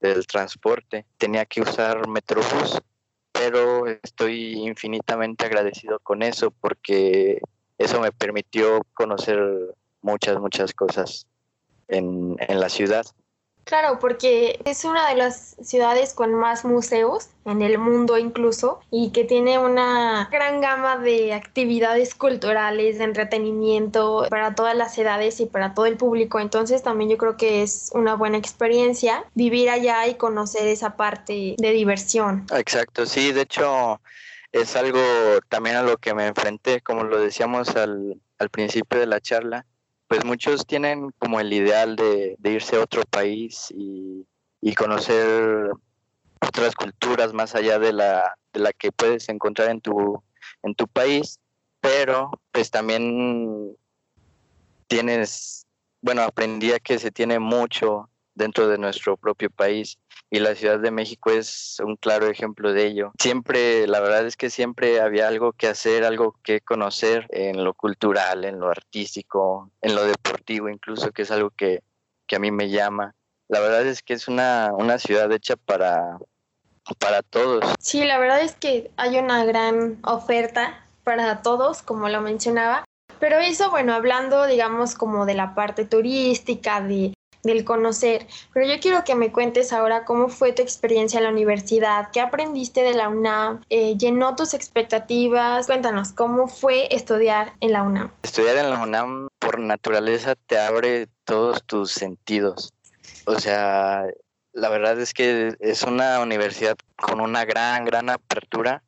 del 0.00 0.26
transporte. 0.26 1.06
Tenía 1.18 1.44
que 1.46 1.60
usar 1.60 2.08
Metrobús, 2.08 2.80
pero 3.32 3.86
estoy 3.86 4.54
infinitamente 4.54 5.44
agradecido 5.46 6.00
con 6.00 6.22
eso 6.22 6.50
porque 6.50 7.40
eso 7.78 8.00
me 8.00 8.10
permitió 8.10 8.80
conocer 8.94 9.38
muchas, 10.02 10.40
muchas 10.40 10.72
cosas 10.72 11.26
en, 11.88 12.36
en 12.40 12.60
la 12.60 12.68
ciudad. 12.68 13.04
Claro, 13.64 13.98
porque 13.98 14.60
es 14.64 14.84
una 14.84 15.08
de 15.08 15.16
las 15.16 15.56
ciudades 15.62 16.14
con 16.14 16.34
más 16.34 16.64
museos 16.64 17.28
en 17.44 17.62
el 17.62 17.78
mundo 17.78 18.18
incluso 18.18 18.80
y 18.90 19.10
que 19.10 19.24
tiene 19.24 19.58
una 19.58 20.28
gran 20.30 20.60
gama 20.60 20.98
de 20.98 21.32
actividades 21.32 22.14
culturales, 22.14 22.98
de 22.98 23.04
entretenimiento 23.04 24.26
para 24.28 24.54
todas 24.54 24.76
las 24.76 24.96
edades 24.98 25.40
y 25.40 25.46
para 25.46 25.74
todo 25.74 25.86
el 25.86 25.96
público. 25.96 26.40
Entonces 26.40 26.82
también 26.82 27.10
yo 27.10 27.18
creo 27.18 27.36
que 27.36 27.62
es 27.62 27.90
una 27.94 28.14
buena 28.14 28.38
experiencia 28.38 29.24
vivir 29.34 29.70
allá 29.70 30.06
y 30.08 30.14
conocer 30.14 30.66
esa 30.66 30.96
parte 30.96 31.54
de 31.56 31.70
diversión. 31.72 32.46
Exacto, 32.52 33.06
sí, 33.06 33.32
de 33.32 33.42
hecho 33.42 34.00
es 34.52 34.74
algo 34.74 35.00
también 35.48 35.76
a 35.76 35.82
lo 35.82 35.96
que 35.96 36.12
me 36.14 36.26
enfrenté, 36.26 36.80
como 36.80 37.04
lo 37.04 37.20
decíamos 37.20 37.76
al, 37.76 38.20
al 38.38 38.50
principio 38.50 38.98
de 38.98 39.06
la 39.06 39.20
charla 39.20 39.64
pues 40.10 40.24
muchos 40.24 40.66
tienen 40.66 41.12
como 41.20 41.38
el 41.38 41.52
ideal 41.52 41.94
de, 41.94 42.36
irse 42.42 42.74
a 42.74 42.80
otro 42.82 43.04
país 43.04 43.68
y, 43.70 44.26
conocer 44.74 45.70
otras 46.40 46.74
culturas 46.74 47.32
más 47.32 47.54
allá 47.54 47.78
de 47.78 47.92
la, 47.92 48.36
de 48.52 48.58
la 48.58 48.72
que 48.72 48.90
puedes 48.90 49.28
encontrar 49.28 49.70
en 49.70 49.80
tu, 49.80 50.20
en 50.64 50.74
tu 50.74 50.88
país, 50.88 51.38
pero 51.80 52.32
pues 52.50 52.72
también 52.72 53.76
tienes, 54.88 55.64
bueno, 56.00 56.22
aprendí 56.22 56.72
a 56.72 56.80
que 56.80 56.98
se 56.98 57.12
tiene 57.12 57.38
mucho 57.38 58.08
dentro 58.34 58.68
de 58.68 58.78
nuestro 58.78 59.16
propio 59.16 59.50
país 59.50 59.98
y 60.30 60.38
la 60.38 60.54
Ciudad 60.54 60.78
de 60.78 60.90
México 60.90 61.30
es 61.30 61.78
un 61.84 61.96
claro 61.96 62.28
ejemplo 62.28 62.72
de 62.72 62.86
ello. 62.86 63.12
Siempre, 63.18 63.86
la 63.88 64.00
verdad 64.00 64.26
es 64.26 64.36
que 64.36 64.48
siempre 64.48 65.00
había 65.00 65.26
algo 65.26 65.52
que 65.52 65.66
hacer, 65.66 66.04
algo 66.04 66.36
que 66.44 66.60
conocer 66.60 67.26
en 67.30 67.64
lo 67.64 67.74
cultural, 67.74 68.44
en 68.44 68.60
lo 68.60 68.70
artístico, 68.70 69.70
en 69.82 69.94
lo 69.96 70.04
deportivo 70.04 70.68
incluso, 70.68 71.10
que 71.10 71.22
es 71.22 71.30
algo 71.30 71.50
que, 71.50 71.82
a 72.32 72.38
mí 72.38 72.52
me 72.52 72.70
llama. 72.70 73.14
La 73.48 73.58
verdad 73.58 73.84
es 73.84 74.02
que 74.02 74.14
es 74.14 74.28
una, 74.28 74.70
una 74.72 74.98
ciudad 74.98 75.32
hecha 75.32 75.56
para, 75.56 76.18
para 77.00 77.22
todos. 77.22 77.64
Sí, 77.80 78.04
la 78.04 78.18
verdad 78.18 78.40
es 78.40 78.54
que 78.54 78.92
hay 78.96 79.18
una 79.18 79.44
gran 79.44 79.98
oferta 80.04 80.86
para 81.02 81.42
todos, 81.42 81.82
como 81.82 82.08
lo 82.08 82.20
mencionaba. 82.20 82.84
Pero 83.18 83.38
eso, 83.38 83.70
bueno, 83.70 83.94
hablando, 83.94 84.46
digamos, 84.46 84.94
como 84.94 85.26
de 85.26 85.34
la 85.34 85.56
parte 85.56 85.84
turística, 85.84 86.80
de 86.80 87.12
del 87.42 87.64
conocer. 87.64 88.26
Pero 88.52 88.66
yo 88.66 88.80
quiero 88.80 89.04
que 89.04 89.14
me 89.14 89.32
cuentes 89.32 89.72
ahora 89.72 90.04
cómo 90.04 90.28
fue 90.28 90.52
tu 90.52 90.62
experiencia 90.62 91.18
en 91.18 91.24
la 91.24 91.30
universidad, 91.30 92.08
qué 92.12 92.20
aprendiste 92.20 92.82
de 92.82 92.94
la 92.94 93.08
UNAM, 93.08 93.62
eh, 93.70 93.96
llenó 93.96 94.36
tus 94.36 94.54
expectativas. 94.54 95.66
Cuéntanos, 95.66 96.12
¿cómo 96.12 96.48
fue 96.48 96.94
estudiar 96.94 97.54
en 97.60 97.72
la 97.72 97.82
UNAM? 97.82 98.10
Estudiar 98.22 98.56
en 98.56 98.70
la 98.70 98.82
UNAM 98.82 99.28
por 99.38 99.58
naturaleza 99.58 100.34
te 100.46 100.58
abre 100.58 101.08
todos 101.24 101.64
tus 101.64 101.92
sentidos. 101.92 102.72
O 103.26 103.38
sea, 103.38 104.04
la 104.52 104.68
verdad 104.68 105.00
es 105.00 105.14
que 105.14 105.54
es 105.60 105.82
una 105.82 106.20
universidad 106.20 106.76
con 106.96 107.20
una 107.20 107.44
gran, 107.44 107.84
gran 107.84 108.10
apertura 108.10 108.82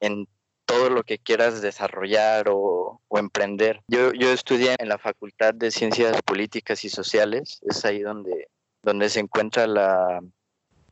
en 0.00 0.26
todo 0.70 0.88
lo 0.88 1.02
que 1.02 1.18
quieras 1.18 1.60
desarrollar 1.60 2.46
o, 2.48 3.00
emprender. 3.12 3.82
Yo, 3.88 4.12
yo 4.12 4.30
estudié 4.30 4.76
en 4.78 4.88
la 4.88 4.98
Facultad 4.98 5.52
de 5.52 5.70
Ciencias 5.70 6.22
Políticas 6.22 6.84
y 6.84 6.88
Sociales, 6.88 7.60
es 7.62 7.84
ahí 7.84 8.00
donde, 8.00 8.48
donde 8.82 9.08
se 9.08 9.20
encuentra 9.20 9.66
la, 9.66 10.20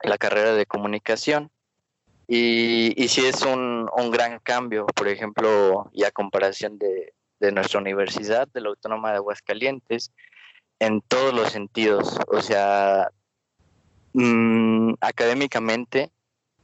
la 0.02 0.18
carrera 0.18 0.52
de 0.52 0.66
comunicación. 0.66 1.50
Y, 2.26 2.92
y 3.02 3.08
sí 3.08 3.25
es 3.25 3.42
un, 3.42 3.88
un, 3.97 4.11
gran 4.11 4.40
cambio, 4.40 4.85
por 4.87 5.08
ejemplo, 5.08 5.88
y 5.94 6.04
a 6.04 6.11
comparación 6.11 6.76
de, 6.78 7.14
de 7.40 7.52
nuestra 7.52 7.80
universidad, 7.80 8.49
de 8.49 8.61
la 8.61 8.68
Autónoma 8.70 9.12
de 9.12 9.16
Aguascalientes, 9.16 10.12
en 10.80 11.00
todos 11.02 11.32
los 11.32 11.50
sentidos. 11.50 12.18
O 12.26 12.42
sea, 12.42 13.11
mmm, 14.12 14.92
académicamente 15.00 16.11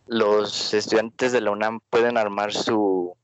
los 0.07 0.75
estudiantes 0.75 1.33
de 1.33 1.41
la 1.41 1.51
UNAM 1.51 1.81
pueden 1.91 2.17
armar 2.17 2.53
su, 2.53 3.17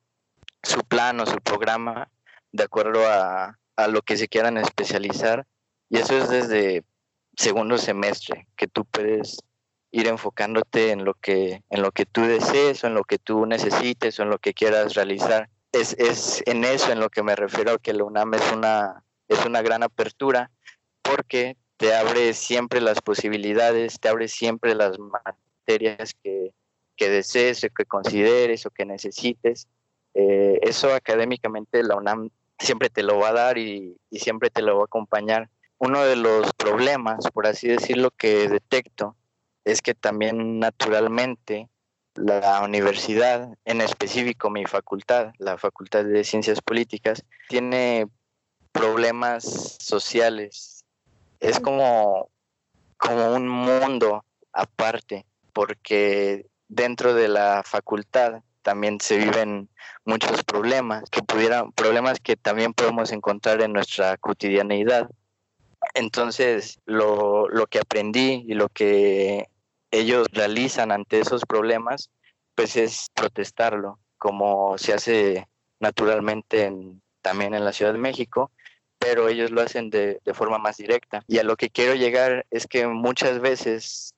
su 0.62 0.80
plan 0.84 1.20
o 1.20 1.26
su 1.26 1.38
programa 1.38 2.10
de 2.52 2.64
acuerdo 2.64 3.06
a, 3.06 3.58
a 3.76 3.88
lo 3.88 4.02
que 4.02 4.16
se 4.16 4.28
quieran 4.28 4.56
especializar. 4.56 5.46
Y 5.88 5.98
eso 5.98 6.16
es 6.16 6.28
desde 6.28 6.84
segundo 7.36 7.78
semestre, 7.78 8.46
que 8.56 8.66
tú 8.66 8.84
puedes 8.84 9.38
ir 9.92 10.06
enfocándote 10.06 10.90
en 10.90 11.04
lo 11.04 11.14
que, 11.14 11.62
en 11.68 11.82
lo 11.82 11.90
que 11.90 12.06
tú 12.06 12.22
desees 12.22 12.84
o 12.84 12.86
en 12.86 12.94
lo 12.94 13.04
que 13.04 13.18
tú 13.18 13.46
necesites 13.46 14.18
o 14.18 14.22
en 14.22 14.30
lo 14.30 14.38
que 14.38 14.54
quieras 14.54 14.94
realizar. 14.94 15.48
Es, 15.72 15.94
es 15.98 16.42
en 16.46 16.64
eso 16.64 16.92
en 16.92 17.00
lo 17.00 17.10
que 17.10 17.22
me 17.22 17.36
refiero 17.36 17.78
que 17.78 17.92
la 17.92 18.04
UNAM 18.04 18.34
es 18.34 18.52
una, 18.52 19.04
es 19.28 19.44
una 19.44 19.62
gran 19.62 19.82
apertura 19.82 20.50
porque 21.02 21.56
te 21.76 21.94
abre 21.94 22.34
siempre 22.34 22.80
las 22.80 23.00
posibilidades, 23.00 23.98
te 24.00 24.08
abre 24.08 24.28
siempre 24.28 24.74
las 24.74 24.98
materias 24.98 26.14
que, 26.22 26.52
que 27.00 27.08
desees 27.08 27.64
o 27.64 27.70
que 27.70 27.86
consideres 27.86 28.66
o 28.66 28.70
que 28.70 28.84
necesites. 28.84 29.66
Eh, 30.12 30.58
eso 30.60 30.92
académicamente 30.92 31.82
la 31.82 31.96
UNAM 31.96 32.28
siempre 32.58 32.90
te 32.90 33.02
lo 33.02 33.18
va 33.18 33.30
a 33.30 33.32
dar 33.32 33.56
y, 33.56 33.96
siempre 34.12 34.50
te 34.50 34.60
lo 34.60 34.76
va 34.76 34.82
a 34.82 34.84
acompañar. 34.84 35.48
Uno 35.78 36.04
de 36.04 36.16
los 36.16 36.52
problemas, 36.52 37.24
por 37.32 37.46
así 37.46 37.68
decirlo, 37.68 38.10
que 38.10 38.50
detecto 38.50 39.16
es 39.64 39.80
que 39.80 39.94
también 39.94 40.58
naturalmente 40.58 41.70
la 42.16 42.60
universidad, 42.62 43.48
en 43.64 43.80
específico 43.80 44.50
mi 44.50 44.66
facultad, 44.66 45.32
la 45.38 45.56
Facultad 45.56 46.04
de 46.04 46.22
Ciencias 46.22 46.60
Políticas, 46.60 47.24
tiene 47.48 48.08
problemas 48.72 49.78
sociales. 49.80 50.84
Es 51.38 51.60
como, 51.60 52.28
como 52.98 53.34
un 53.34 53.48
mundo 53.48 54.22
aparte, 54.52 55.24
porque 55.54 56.49
dentro 56.70 57.14
de 57.14 57.28
la 57.28 57.62
facultad 57.64 58.42
también 58.62 59.00
se 59.00 59.18
viven 59.18 59.68
muchos 60.04 60.44
problemas 60.44 61.04
que 61.10 61.22
pudieran 61.22 61.72
problemas 61.72 62.20
que 62.20 62.36
también 62.36 62.72
podemos 62.72 63.12
encontrar 63.12 63.60
en 63.62 63.72
nuestra 63.72 64.16
cotidianeidad. 64.16 65.10
Entonces 65.94 66.78
lo, 66.86 67.48
lo 67.48 67.66
que 67.66 67.80
aprendí 67.80 68.44
y 68.46 68.54
lo 68.54 68.68
que 68.68 69.48
ellos 69.90 70.28
realizan 70.32 70.92
ante 70.92 71.20
esos 71.20 71.44
problemas 71.44 72.10
pues 72.54 72.76
es 72.76 73.08
protestarlo 73.14 73.98
como 74.18 74.78
se 74.78 74.92
hace 74.92 75.48
naturalmente 75.80 76.64
en, 76.64 77.02
también 77.22 77.54
en 77.54 77.64
la 77.64 77.72
Ciudad 77.72 77.92
de 77.92 77.98
México 77.98 78.52
pero 78.98 79.28
ellos 79.28 79.50
lo 79.50 79.62
hacen 79.62 79.88
de, 79.88 80.20
de 80.26 80.34
forma 80.34 80.58
más 80.58 80.76
directa. 80.76 81.24
Y 81.26 81.38
a 81.38 81.42
lo 81.42 81.56
que 81.56 81.70
quiero 81.70 81.94
llegar 81.94 82.46
es 82.50 82.66
que 82.66 82.86
muchas 82.86 83.40
veces 83.40 84.14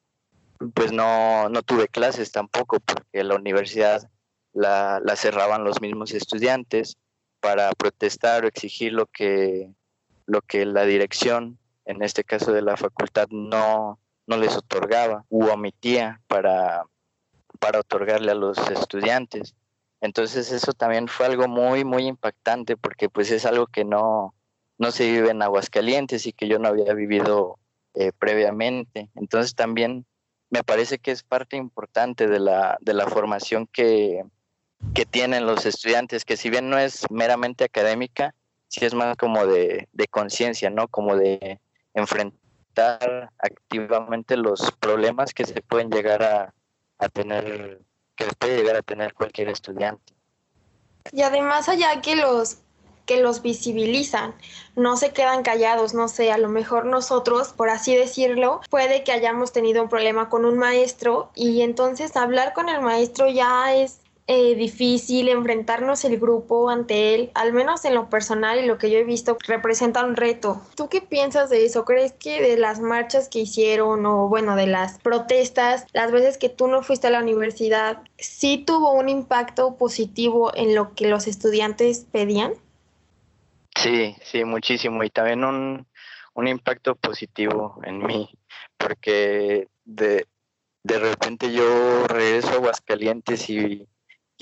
pues 0.75 0.93
no, 0.93 1.49
no 1.49 1.63
tuve 1.63 1.89
clases 1.89 2.33
tampoco 2.33 2.81
porque 2.81 3.25
la 3.25 3.35
universidad 3.35 4.11
la, 4.53 5.01
la, 5.05 5.17
cerraban 5.17 5.65
los 5.65 5.81
mismos 5.81 6.13
estudiantes 6.13 6.97
para 7.41 7.73
protestar 7.73 8.45
o 8.45 8.49
exigir 8.49 8.93
lo 8.93 9.07
que, 9.07 9.71
lo 10.27 10.43
que 10.43 10.67
la 10.67 10.85
dirección 10.85 11.59
en 11.85 12.03
este 12.03 12.25
caso 12.25 12.53
de 12.53 12.63
la 12.63 12.77
facultad, 12.77 13.29
no, 13.31 13.99
no 14.27 14.37
les 14.37 14.57
otorgaba 14.57 15.25
u 15.29 15.47
omitía 15.47 16.21
para, 16.27 16.85
para 17.59 17.81
otorgarle 17.81 18.33
a 18.33 18.37
los 18.37 18.59
estudiantes. 18.71 19.55
Entonces 20.01 20.51
eso 20.53 20.73
también 20.73 21.09
fue 21.09 21.27
algo 21.27 21.49
muy, 21.49 21.85
muy 21.85 22.07
impactante 22.07 22.77
porque 22.77 23.09
pues 23.09 23.31
es 23.31 23.47
algo 23.47 23.67
que 23.67 23.85
no, 23.85 24.35
no 24.79 24.91
se 24.91 25.11
vive 25.11 25.31
en 25.31 25.43
Aguascalientes 25.43 26.27
y 26.27 26.33
que 26.33 26.49
yo 26.49 26.59
no 26.59 26.69
había 26.69 26.93
vivido 26.95 27.59
eh, 27.95 28.13
previamente. 28.19 29.11
Entonces 29.15 29.55
también 29.55 30.07
me 30.53 30.63
parece 30.63 30.99
que 30.99 31.13
es 31.13 31.23
parte 31.23 31.57
importante 31.57 32.29
de 32.29 32.39
la, 32.39 32.77
de 32.83 32.93
la 32.93 33.07
formación 33.07 33.67
que, 33.67 34.23
que 34.93 35.07
tienen 35.07 35.47
los 35.47 35.65
estudiantes, 35.65 36.27
que 36.27 36.37
si 36.37 36.51
bien 36.51 36.69
no 36.69 36.79
es 36.79 37.11
meramente 37.11 37.65
académica, 37.65 38.35
sí 38.69 38.85
es 38.85 38.93
más 38.93 39.17
como 39.17 39.47
de, 39.47 39.89
de 39.93 40.09
conciencia, 40.09 40.69
¿no? 40.69 40.89
Como 40.89 41.17
de 41.17 41.59
enfrentar 41.95 43.31
activamente 43.39 44.37
los 44.37 44.71
problemas 44.73 45.33
que 45.33 45.47
se 45.47 45.63
pueden 45.63 45.91
llegar 45.91 46.23
a, 46.23 46.55
a 46.99 47.09
tener, 47.09 47.81
que 48.15 48.27
puede 48.39 48.59
llegar 48.59 48.77
a 48.77 48.83
tener 48.83 49.15
cualquier 49.15 49.49
estudiante. 49.49 50.13
Y 51.13 51.23
además 51.23 51.71
allá 51.71 52.03
que 52.03 52.15
los 52.15 52.59
los 53.21 53.43
visibilizan, 53.43 54.35
no 54.77 54.97
se 54.97 55.13
quedan 55.13 55.43
callados, 55.43 55.95
no 55.95 56.09
sé, 56.09 56.33
a 56.33 56.39
lo 56.39 56.49
mejor 56.49 56.87
nosotros, 56.87 57.53
por 57.53 57.71
así 57.71 57.95
decirlo, 57.95 58.61
puede 58.71 59.05
que 59.05 59.13
hayamos 59.13 59.53
tenido 59.53 59.83
un 59.83 59.89
problema 59.89 60.29
con 60.29 60.45
un 60.45 60.59
maestro 60.59 61.31
y 61.35 61.63
entonces 61.63 62.17
hablar 62.17 62.53
con 62.53 62.69
el 62.69 62.81
maestro 62.81 63.29
ya 63.29 63.75
es 63.75 64.03
eh, 64.29 64.55
difícil 64.55 65.29
enfrentarnos 65.29 66.05
el 66.05 66.19
grupo 66.19 66.71
ante 66.71 67.15
él, 67.15 67.31
al 67.35 67.53
menos 67.53 67.85
en 67.85 67.95
lo 67.95 68.09
personal 68.09 68.59
y 68.61 68.67
lo 68.67 68.79
que 68.79 68.89
yo 68.89 68.99
he 68.99 69.05
visto, 69.05 69.37
representa 69.47 70.05
un 70.05 70.15
reto. 70.15 70.63
¿Tú 70.77 70.89
qué 70.89 71.01
piensas 71.01 71.51
de 71.51 71.65
eso? 71.65 71.85
¿Crees 71.85 72.13
que 72.13 72.41
de 72.41 72.57
las 72.57 72.79
marchas 72.79 73.29
que 73.29 73.41
hicieron 73.41 74.07
o 74.07 74.29
bueno, 74.29 74.55
de 74.55 74.69
las 74.69 75.01
protestas, 75.01 75.87
las 75.93 76.13
veces 76.13 76.39
que 76.39 76.49
tú 76.49 76.69
no 76.69 76.83
fuiste 76.83 77.09
a 77.09 77.11
la 77.11 77.21
universidad, 77.21 77.99
sí 78.17 78.59
tuvo 78.65 78.93
un 78.93 79.09
impacto 79.09 79.75
positivo 79.75 80.53
en 80.55 80.77
lo 80.77 80.95
que 80.95 81.09
los 81.09 81.27
estudiantes 81.27 82.07
pedían? 82.13 82.55
Sí, 83.75 84.17
sí, 84.23 84.45
muchísimo 84.45 85.03
y 85.03 85.11
también 85.11 85.45
un, 85.45 85.87
un 86.35 86.49
impacto 86.49 86.95
positivo 86.95 87.81
en 87.85 87.99
mí, 87.99 88.29
porque 88.77 89.69
de, 89.85 90.27
de 90.85 90.99
repente 90.99 91.53
yo 91.53 92.07
regreso 92.07 92.51
a 92.51 92.55
Aguascalientes 92.55 93.49
y 93.51 93.89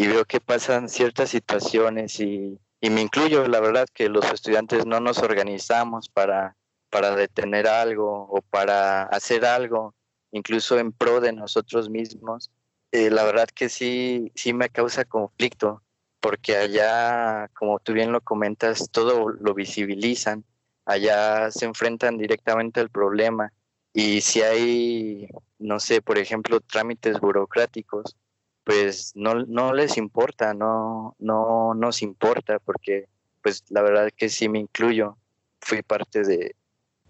y 0.00 0.06
veo 0.06 0.24
que 0.24 0.40
pasan 0.40 0.88
ciertas 0.88 1.28
situaciones 1.28 2.20
y, 2.20 2.58
me 2.80 3.02
incluyo, 3.02 3.46
la 3.46 3.60
verdad, 3.60 3.86
que 3.92 4.08
los 4.08 4.24
estudiantes 4.32 4.86
no 4.86 4.98
nos 4.98 5.18
organizamos 5.18 6.08
para, 6.08 6.56
para 6.88 7.14
detener 7.14 7.66
algo 7.66 8.26
o 8.30 8.40
para 8.40 9.02
hacer 9.02 9.44
algo, 9.44 9.94
incluso 10.32 10.78
en 10.78 10.92
pro 10.92 11.20
de 11.20 11.34
nosotros 11.34 11.90
mismos. 11.90 12.50
Eh, 12.92 13.10
la 13.10 13.24
verdad 13.24 13.46
que 13.54 13.68
sí, 13.68 14.32
sí 14.34 14.54
me 14.54 14.70
causa 14.70 15.04
conflicto, 15.04 15.82
porque 16.20 16.56
allá, 16.56 17.48
como 17.54 17.78
tú 17.78 17.92
bien 17.92 18.12
lo 18.12 18.20
comentas, 18.20 18.90
todo 18.90 19.30
lo 19.30 19.54
visibilizan, 19.54 20.44
allá 20.84 21.50
se 21.50 21.64
enfrentan 21.64 22.18
directamente 22.18 22.80
al 22.80 22.90
problema 22.90 23.52
y 23.92 24.20
si 24.20 24.42
hay, 24.42 25.28
no 25.58 25.80
sé, 25.80 26.02
por 26.02 26.18
ejemplo, 26.18 26.60
trámites 26.60 27.18
burocráticos, 27.20 28.16
pues 28.64 29.12
no, 29.16 29.34
no 29.46 29.72
les 29.72 29.96
importa, 29.96 30.54
no, 30.54 31.16
no 31.18 31.74
nos 31.74 32.02
importa, 32.02 32.58
porque 32.58 33.08
pues 33.42 33.64
la 33.70 33.82
verdad 33.82 34.06
es 34.06 34.12
que 34.12 34.28
sí 34.28 34.48
me 34.48 34.58
incluyo, 34.58 35.16
fui 35.60 35.82
parte 35.82 36.22
de, 36.22 36.54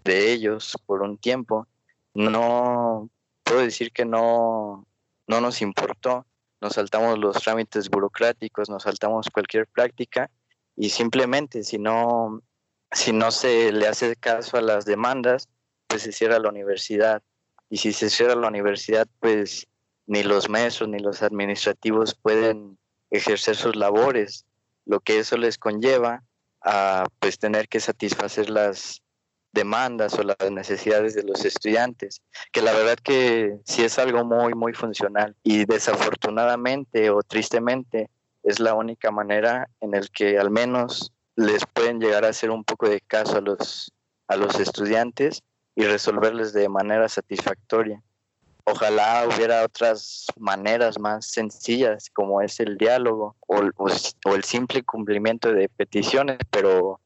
de 0.03 0.31
ellos 0.31 0.77
por 0.85 1.01
un 1.01 1.17
tiempo, 1.17 1.67
no 2.13 3.09
puedo 3.43 3.61
decir 3.61 3.91
que 3.91 4.05
no, 4.05 4.87
no 5.27 5.41
nos 5.41 5.61
importó, 5.61 6.25
nos 6.61 6.73
saltamos 6.73 7.17
los 7.17 7.37
trámites 7.41 7.89
burocráticos, 7.89 8.69
nos 8.69 8.83
saltamos 8.83 9.29
cualquier 9.29 9.67
práctica 9.67 10.29
y 10.75 10.89
simplemente 10.89 11.63
si 11.63 11.79
no, 11.79 12.41
si 12.91 13.11
no 13.11 13.31
se 13.31 13.71
le 13.71 13.87
hace 13.87 14.15
caso 14.15 14.57
a 14.57 14.61
las 14.61 14.85
demandas, 14.85 15.49
pues 15.87 16.03
se 16.03 16.11
cierra 16.11 16.39
la 16.39 16.49
universidad. 16.49 17.21
Y 17.69 17.77
si 17.77 17.93
se 17.93 18.09
cierra 18.09 18.35
la 18.35 18.47
universidad, 18.47 19.07
pues 19.19 19.67
ni 20.05 20.23
los 20.23 20.49
maestros 20.49 20.89
ni 20.89 20.99
los 20.99 21.21
administrativos 21.23 22.15
pueden 22.15 22.77
ejercer 23.09 23.55
sus 23.55 23.75
labores, 23.75 24.45
lo 24.85 24.99
que 24.99 25.19
eso 25.19 25.37
les 25.37 25.57
conlleva 25.57 26.23
a 26.61 27.05
pues 27.19 27.39
tener 27.39 27.67
que 27.67 27.79
satisfacer 27.79 28.49
las 28.49 29.01
demandas 29.53 30.13
o 30.17 30.23
las 30.23 30.37
necesidades 30.51 31.13
de 31.13 31.23
los 31.23 31.45
estudiantes, 31.45 32.21
que 32.51 32.61
la 32.61 32.73
verdad 32.73 32.97
que 33.03 33.57
sí 33.65 33.83
es 33.83 33.99
algo 33.99 34.23
muy 34.23 34.53
muy 34.53 34.73
funcional 34.73 35.35
y 35.43 35.65
desafortunadamente 35.65 37.09
o 37.09 37.21
tristemente 37.23 38.09
es 38.43 38.59
la 38.59 38.73
única 38.73 39.11
manera 39.11 39.69
en 39.81 39.93
el 39.93 40.09
que 40.09 40.39
al 40.39 40.49
menos 40.49 41.11
les 41.35 41.65
pueden 41.65 41.99
llegar 41.99 42.25
a 42.25 42.29
hacer 42.29 42.49
un 42.49 42.63
poco 42.63 42.89
de 42.89 43.01
caso 43.01 43.37
a 43.37 43.41
los 43.41 43.91
a 44.27 44.35
los 44.35 44.59
estudiantes 44.59 45.43
y 45.75 45.83
resolverles 45.83 46.53
de 46.53 46.69
manera 46.69 47.07
satisfactoria. 47.09 48.01
Ojalá 48.65 49.27
hubiera 49.27 49.63
otras 49.63 50.27
maneras 50.37 50.99
más 50.99 51.25
sencillas 51.25 52.09
como 52.11 52.41
es 52.41 52.59
el 52.59 52.77
diálogo 52.77 53.35
o, 53.47 53.59
el 54.33 54.43
simple 54.43 54.83
cumplimiento 54.83 55.51
de 55.51 55.67
peticiones, 55.67 56.37
pero 56.51 56.99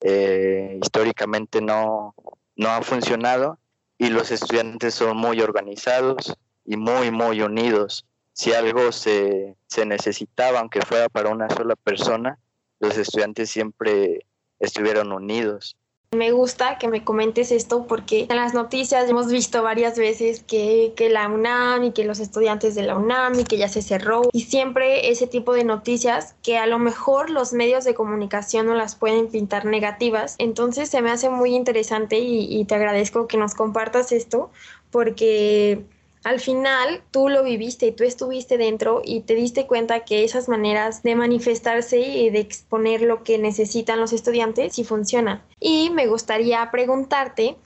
eh, 0.00 0.78
históricamente 0.82 1.60
no, 1.60 2.14
no 2.56 2.68
ha 2.70 2.82
funcionado 2.82 3.58
y 3.98 4.08
los 4.08 4.30
estudiantes 4.30 4.94
son 4.94 5.16
muy 5.16 5.40
organizados 5.40 6.34
y 6.64 6.76
muy, 6.76 7.10
muy 7.10 7.42
unidos. 7.42 8.06
Si 8.32 8.52
algo 8.52 8.92
se, 8.92 9.56
se 9.66 9.84
necesitaba, 9.84 10.60
aunque 10.60 10.80
fuera 10.80 11.08
para 11.08 11.28
una 11.28 11.50
sola 11.50 11.76
persona, 11.76 12.38
los 12.78 12.96
estudiantes 12.96 13.50
siempre 13.50 14.26
estuvieron 14.58 15.12
unidos. 15.12 15.76
Me 16.12 16.32
gusta 16.32 16.76
que 16.76 16.88
me 16.88 17.04
comentes 17.04 17.52
esto 17.52 17.86
porque 17.86 18.26
en 18.28 18.34
las 18.34 18.52
noticias 18.52 19.08
hemos 19.08 19.30
visto 19.30 19.62
varias 19.62 19.96
veces 19.96 20.42
que, 20.42 20.92
que, 20.96 21.08
la 21.08 21.28
UNAM 21.28 21.84
y 21.84 21.92
que 21.92 22.02
los 22.02 22.18
estudiantes 22.18 22.74
de 22.74 22.82
la 22.82 22.96
UNAM 22.96 23.38
y 23.38 23.44
que 23.44 23.58
ya 23.58 23.68
se 23.68 23.80
cerró 23.80 24.22
y 24.32 24.40
siempre 24.40 25.10
ese 25.10 25.28
tipo 25.28 25.52
de 25.52 25.62
noticias 25.62 26.34
que 26.42 26.58
a 26.58 26.66
lo 26.66 26.80
mejor 26.80 27.30
los 27.30 27.52
medios 27.52 27.84
de 27.84 27.94
comunicación 27.94 28.66
no 28.66 28.74
las 28.74 28.96
pueden 28.96 29.28
pintar 29.28 29.66
negativas. 29.66 30.34
Entonces 30.38 30.90
se 30.90 31.00
me 31.00 31.12
hace 31.12 31.30
muy 31.30 31.54
interesante 31.54 32.18
y, 32.18 32.58
y 32.58 32.64
te 32.64 32.74
agradezco 32.74 33.28
que 33.28 33.36
nos 33.36 33.54
compartas 33.54 34.10
esto 34.10 34.50
porque 34.90 35.84
al 36.22 36.38
final 36.40 37.02
tú 37.10 37.28
lo 37.28 37.42
viviste 37.42 37.86
y 37.86 37.92
tú 37.92 38.04
estuviste 38.04 38.58
dentro 38.58 39.00
y 39.04 39.22
te 39.22 39.34
diste 39.34 39.66
cuenta 39.66 40.04
que 40.04 40.24
esas 40.24 40.48
maneras 40.48 41.02
de 41.02 41.14
manifestarse 41.14 41.98
y 41.98 42.30
de 42.30 42.40
exponer 42.40 43.02
lo 43.02 43.22
que 43.22 43.38
necesitan 43.38 43.98
los 43.98 44.12
estudiantes 44.12 44.74
sí 44.74 44.84
funcionan. 44.84 45.42
Y 45.60 45.90
me 45.90 46.06
gustaría 46.06 46.70
preguntarte, 46.70 47.56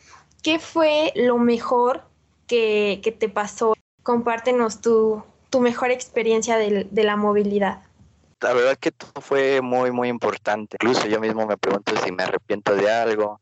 ¿qué 0.43 0.61
fue 0.61 1.13
lo 1.17 1.39
mejor 1.39 2.05
que, 2.47 3.01
te 3.19 3.29
pasó? 3.29 3.75
Compártenos 4.05 4.81
tu, 4.81 5.25
tu 5.51 5.61
mejor 5.61 5.91
experiencia 5.91 6.57
de, 6.57 6.87
de 6.89 7.05
la 7.05 7.17
movilidad. 7.17 7.83
La 8.41 8.53
verdad 8.53 8.77
que 8.77 8.93
todo 8.93 9.21
fue 9.21 9.63
muy, 9.63 9.91
muy 9.91 10.09
importante. 10.09 10.77
Incluso 10.81 11.09
yo 11.09 11.19
mismo 11.19 11.47
me 11.47 11.57
pregunto 11.57 11.93
si 12.05 12.13
me 12.13 12.23
arrepiento 12.23 12.77
de 12.77 12.91
algo 12.91 13.41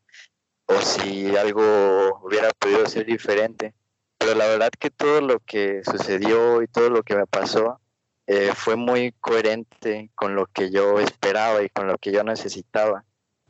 o 0.67 0.81
si 0.81 1.37
algo 1.37 2.21
hubiera 2.23 2.51
podido 2.59 2.87
ser 2.87 3.05
diferente 3.05 3.75
pero 4.23 4.37
la 4.37 4.47
verdad 4.47 4.71
que 4.79 4.91
todo 4.91 5.21
lo 5.21 5.41
que 5.41 5.83
sucedió 5.83 6.63
y 6.63 6.69
todo 6.69 6.91
lo 6.91 7.03
que 7.03 7.17
me 7.17 7.27
pasó 7.27 7.81
eh, 8.29 8.53
fue 8.55 8.77
muy 8.77 9.11
coherente 9.21 10.11
con 10.15 10.37
lo 10.37 10.47
que 10.47 10.71
yo 10.71 11.01
esperaba 11.01 11.61
y 11.65 11.69
con 11.69 11.89
lo 11.89 11.99
que 11.99 12.13
yo 12.13 12.23
necesitaba. 12.23 13.05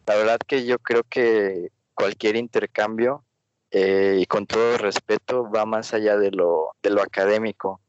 La 0.06 0.16
verdad 0.16 0.38
que 0.38 0.64
yo 0.64 0.78
creo 0.78 1.02
que 1.04 1.70
cualquier 1.92 2.36
intercambio 2.36 3.22
eh, 3.70 4.16
y 4.18 4.24
con 4.24 4.46
todo 4.46 4.78
respeto 4.78 5.50
va 5.50 5.66
más 5.66 5.92
allá 5.92 6.16
de 6.16 6.30
lo, 6.30 6.70
de 6.82 6.88
lo 6.88 7.02
académico, 7.02 7.82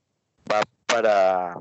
va 0.51 0.61
para, 0.85 1.55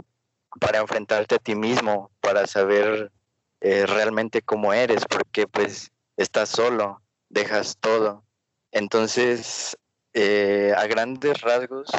para 0.59 0.81
enfrentarte 0.81 1.37
a 1.37 1.39
ti 1.39 1.55
mismo, 1.55 2.11
para 2.21 2.49
saber 2.49 3.13
eh, 3.61 3.87
realmente 3.87 4.43
cómo 4.43 4.73
eres, 4.73 5.05
porque 5.07 5.47
pues 5.47 5.93
estás 6.17 6.49
solo, 6.49 7.01
dejas 7.29 7.77
todo. 7.79 8.25
Entonces, 8.73 9.77
eh, 10.15 10.73
a 10.77 10.87
grandes 10.87 11.41
rasgos, 11.41 11.91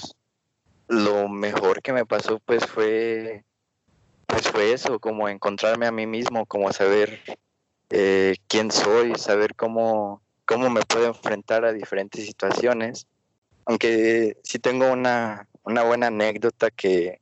lo 0.88 1.28
mejor 1.30 1.82
que 1.82 1.94
me 1.94 2.06
pasó 2.06 2.40
pues 2.40 2.66
fue, 2.66 3.44
pues 4.28 4.48
fue 4.50 4.74
eso, 4.74 5.00
como 5.00 5.30
encontrarme 5.30 5.88
a 5.88 5.92
mí 5.92 6.06
mismo, 6.06 6.46
como 6.46 6.72
saber 6.74 7.22
eh, 7.90 8.36
quién 8.48 8.72
soy, 8.72 9.16
saber 9.16 9.56
cómo, 9.56 10.22
cómo 10.46 10.70
me 10.70 10.82
puedo 10.82 11.08
enfrentar 11.08 11.66
a 11.66 11.74
diferentes 11.74 12.26
situaciones. 12.26 13.08
Aunque 13.66 14.38
sí 14.44 14.60
tengo 14.60 14.92
una, 14.92 15.48
una 15.64 15.84
buena 15.84 16.08
anécdota 16.08 16.70
que 16.72 17.20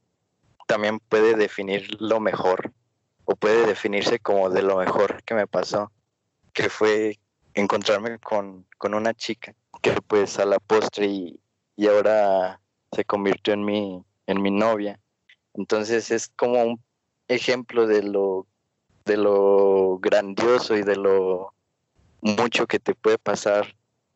también 0.67 0.99
puede 0.99 1.35
definir 1.35 2.01
lo 2.01 2.19
mejor 2.19 2.71
o 3.25 3.35
puede 3.35 3.65
definirse 3.65 4.19
como 4.19 4.49
de 4.49 4.61
lo 4.61 4.77
mejor 4.77 5.23
que 5.23 5.33
me 5.33 5.47
pasó, 5.47 5.91
que 6.53 6.69
fue 6.69 7.19
encontrarme 7.53 8.19
con, 8.19 8.65
una 8.81 9.13
chica 9.13 9.53
que 9.81 9.93
pues 10.07 10.39
a 10.39 10.45
la 10.45 10.59
postre 10.59 11.05
y, 11.07 11.39
y 11.75 11.87
ahora 11.87 12.59
se 12.91 13.05
convirtió 13.05 13.53
en 13.53 13.63
mi, 13.63 14.03
en 14.27 14.41
mi 14.41 14.51
novia. 14.51 14.99
Entonces 15.53 16.11
es 16.11 16.29
como 16.29 16.61
un 16.63 16.83
ejemplo 17.27 17.87
de 17.87 18.03
lo, 18.03 18.47
de 19.05 19.17
lo 19.17 19.97
grandioso 19.99 20.75
y 20.75 20.83
de 20.83 20.95
lo 20.95 21.53
mucho 22.21 22.67
que 22.67 22.79
te 22.79 22.93
puede 22.93 23.17
pasar 23.17 23.75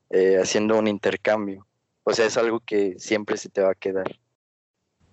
eh, 0.09 0.37
haciendo 0.41 0.77
un 0.77 0.87
intercambio. 0.87 1.65
O 2.03 2.13
sea, 2.13 2.25
es 2.25 2.37
algo 2.37 2.59
que 2.59 2.99
siempre 2.99 3.37
se 3.37 3.49
te 3.49 3.61
va 3.61 3.71
a 3.71 3.75
quedar. 3.75 4.19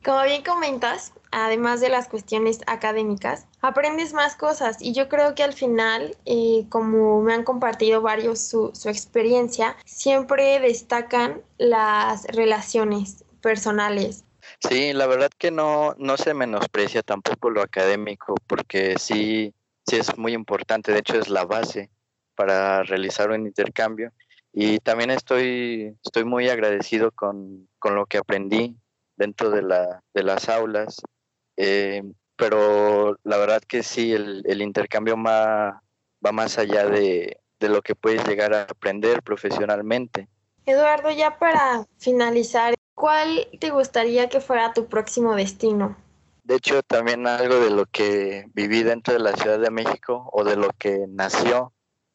Como 0.04 0.22
bien 0.24 0.42
comentas, 0.42 1.12
además 1.30 1.80
de 1.80 1.88
las 1.88 2.08
cuestiones 2.08 2.60
académicas, 2.66 3.46
aprendes 3.60 4.12
más 4.12 4.34
cosas 4.34 4.78
y 4.80 4.92
yo 4.94 5.08
creo 5.08 5.36
que 5.36 5.44
al 5.44 5.52
final, 5.52 6.16
eh, 6.24 6.66
como 6.70 7.22
me 7.22 7.34
han 7.34 7.44
compartido 7.44 8.02
varios 8.02 8.40
su, 8.40 8.72
su 8.74 8.88
experiencia, 8.88 9.76
siempre 9.84 10.58
destacan 10.58 11.40
las 11.58 12.24
relaciones 12.24 13.24
personales. 13.40 14.24
Sí, 14.68 14.92
la 14.92 15.06
verdad 15.06 15.30
que 15.38 15.50
no, 15.50 15.94
no 15.98 16.16
se 16.16 16.34
menosprecia 16.34 17.02
tampoco 17.02 17.50
lo 17.50 17.62
académico, 17.62 18.34
porque 18.46 18.96
sí, 18.98 19.54
sí 19.86 19.96
es 19.96 20.18
muy 20.18 20.32
importante, 20.32 20.92
de 20.92 20.98
hecho 20.98 21.18
es 21.18 21.28
la 21.28 21.44
base 21.44 21.90
para 22.34 22.82
realizar 22.82 23.30
un 23.30 23.46
intercambio. 23.46 24.12
Y 24.52 24.78
también 24.78 25.10
estoy, 25.10 25.96
estoy 26.04 26.24
muy 26.24 26.48
agradecido 26.48 27.10
con, 27.12 27.68
lo 27.82 28.06
que 28.06 28.18
aprendí 28.18 28.76
dentro 29.22 29.50
de, 29.50 29.62
la, 29.62 30.02
de 30.12 30.22
las 30.24 30.48
aulas, 30.48 31.00
eh, 31.56 32.02
pero 32.36 33.16
la 33.22 33.36
verdad 33.36 33.62
que 33.62 33.84
sí, 33.84 34.12
el, 34.12 34.42
el 34.46 34.62
intercambio 34.62 35.16
va, 35.22 35.80
va 36.24 36.32
más 36.32 36.58
allá 36.58 36.86
de, 36.86 37.38
de 37.60 37.68
lo 37.68 37.82
que 37.82 37.94
puedes 37.94 38.26
llegar 38.26 38.52
a 38.52 38.62
aprender 38.62 39.22
profesionalmente. 39.22 40.28
Eduardo, 40.66 41.10
ya 41.12 41.38
para 41.38 41.86
finalizar, 41.98 42.74
¿cuál 42.94 43.48
te 43.60 43.70
gustaría 43.70 44.28
que 44.28 44.40
fuera 44.40 44.72
tu 44.72 44.86
próximo 44.86 45.36
destino? 45.36 45.96
De 46.42 46.56
hecho, 46.56 46.82
también 46.82 47.28
algo 47.28 47.60
de 47.60 47.70
lo 47.70 47.86
que 47.86 48.46
viví 48.54 48.82
dentro 48.82 49.14
de 49.14 49.20
la 49.20 49.32
Ciudad 49.34 49.60
de 49.60 49.70
México 49.70 50.28
o 50.32 50.42
de 50.42 50.56
lo 50.56 50.70
que 50.76 51.06
nació 51.08 51.72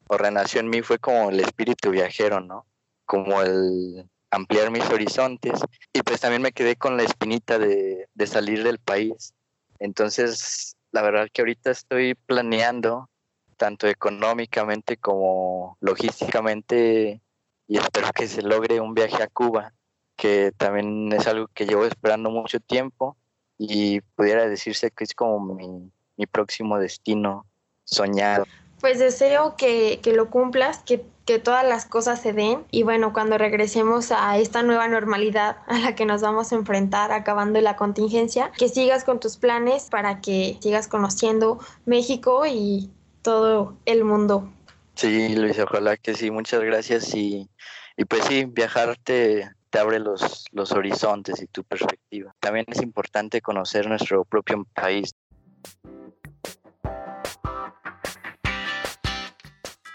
o 0.08 0.18
renació 0.18 0.60
en 0.60 0.68
mí 0.68 0.82
fue 0.82 0.98
como 0.98 1.30
el 1.30 1.40
espíritu 1.40 1.90
viajero, 1.90 2.40
¿no? 2.40 2.66
Como 3.06 3.40
el 3.40 4.06
ampliar 4.30 4.70
mis 4.70 4.84
horizontes 4.90 5.60
y 5.92 6.02
pues 6.02 6.20
también 6.20 6.42
me 6.42 6.52
quedé 6.52 6.76
con 6.76 6.96
la 6.96 7.02
espinita 7.02 7.58
de, 7.58 8.08
salir 8.26 8.62
del 8.62 8.78
país. 8.78 9.34
Entonces, 9.78 10.76
la 10.92 11.02
verdad 11.02 11.28
que 11.32 11.42
ahorita 11.42 11.70
estoy 11.70 12.14
planeando 12.14 13.08
tanto 13.56 13.88
económicamente 13.88 14.96
como 14.96 15.76
logísticamente 15.80 17.20
y 17.66 17.78
espero 17.78 18.10
que 18.12 18.28
se 18.28 18.42
logre 18.42 18.80
un 18.80 18.94
viaje 18.94 19.22
a 19.22 19.26
Cuba, 19.28 19.72
que 20.16 20.52
también 20.56 21.12
es 21.12 21.26
algo 21.26 21.48
que 21.48 21.66
llevo 21.66 21.84
esperando 21.84 22.30
mucho 22.30 22.60
tiempo 22.60 23.16
y 23.58 24.00
pudiera 24.00 24.48
decirse 24.48 24.90
que 24.90 25.04
es 25.04 25.14
como 25.14 25.54
mi, 25.54 25.90
mi 26.16 26.26
próximo 26.26 26.78
destino 26.78 27.46
soñado. 27.84 28.44
Pues 28.80 28.98
deseo 28.98 29.56
que, 29.56 30.00
que 30.02 30.12
lo 30.12 30.30
cumplas, 30.30 30.78
que, 30.78 31.04
que, 31.26 31.38
todas 31.38 31.66
las 31.66 31.84
cosas 31.84 32.20
se 32.20 32.32
den 32.32 32.64
y 32.70 32.84
bueno, 32.84 33.12
cuando 33.12 33.36
regresemos 33.36 34.12
a 34.12 34.38
esta 34.38 34.62
nueva 34.62 34.88
normalidad 34.88 35.58
a 35.66 35.78
la 35.78 35.94
que 35.94 36.06
nos 36.06 36.20
vamos 36.22 36.52
a 36.52 36.56
enfrentar 36.56 37.12
acabando 37.12 37.60
la 37.60 37.76
contingencia, 37.76 38.52
que 38.56 38.68
sigas 38.68 39.04
con 39.04 39.20
tus 39.20 39.36
planes 39.36 39.88
para 39.90 40.20
que 40.20 40.58
sigas 40.60 40.88
conociendo 40.88 41.58
México 41.86 42.44
y 42.46 42.90
todo 43.22 43.76
el 43.84 44.04
mundo. 44.04 44.48
Sí, 44.94 45.34
Luis, 45.36 45.58
ojalá 45.58 45.96
que 45.96 46.14
sí, 46.14 46.30
muchas 46.30 46.60
gracias 46.60 47.14
y, 47.14 47.48
y 47.96 48.04
pues 48.04 48.24
sí, 48.24 48.46
viajar 48.46 48.96
te, 48.96 49.48
te 49.70 49.78
abre 49.78 49.98
los, 49.98 50.44
los 50.52 50.72
horizontes 50.72 51.42
y 51.42 51.46
tu 51.46 51.62
perspectiva. 51.64 52.34
También 52.40 52.64
es 52.68 52.82
importante 52.82 53.40
conocer 53.40 53.86
nuestro 53.86 54.24
propio 54.24 54.66
país. 54.74 55.14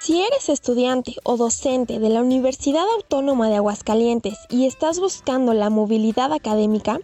Si 0.03 0.21
eres 0.21 0.49
estudiante 0.49 1.15
o 1.23 1.37
docente 1.37 1.97
de 1.97 2.09
la 2.09 2.19
Universidad 2.19 2.83
Autónoma 2.97 3.47
de 3.47 3.55
Aguascalientes 3.55 4.37
y 4.49 4.65
estás 4.65 4.99
buscando 4.99 5.53
la 5.53 5.69
movilidad 5.69 6.33
académica, 6.33 6.99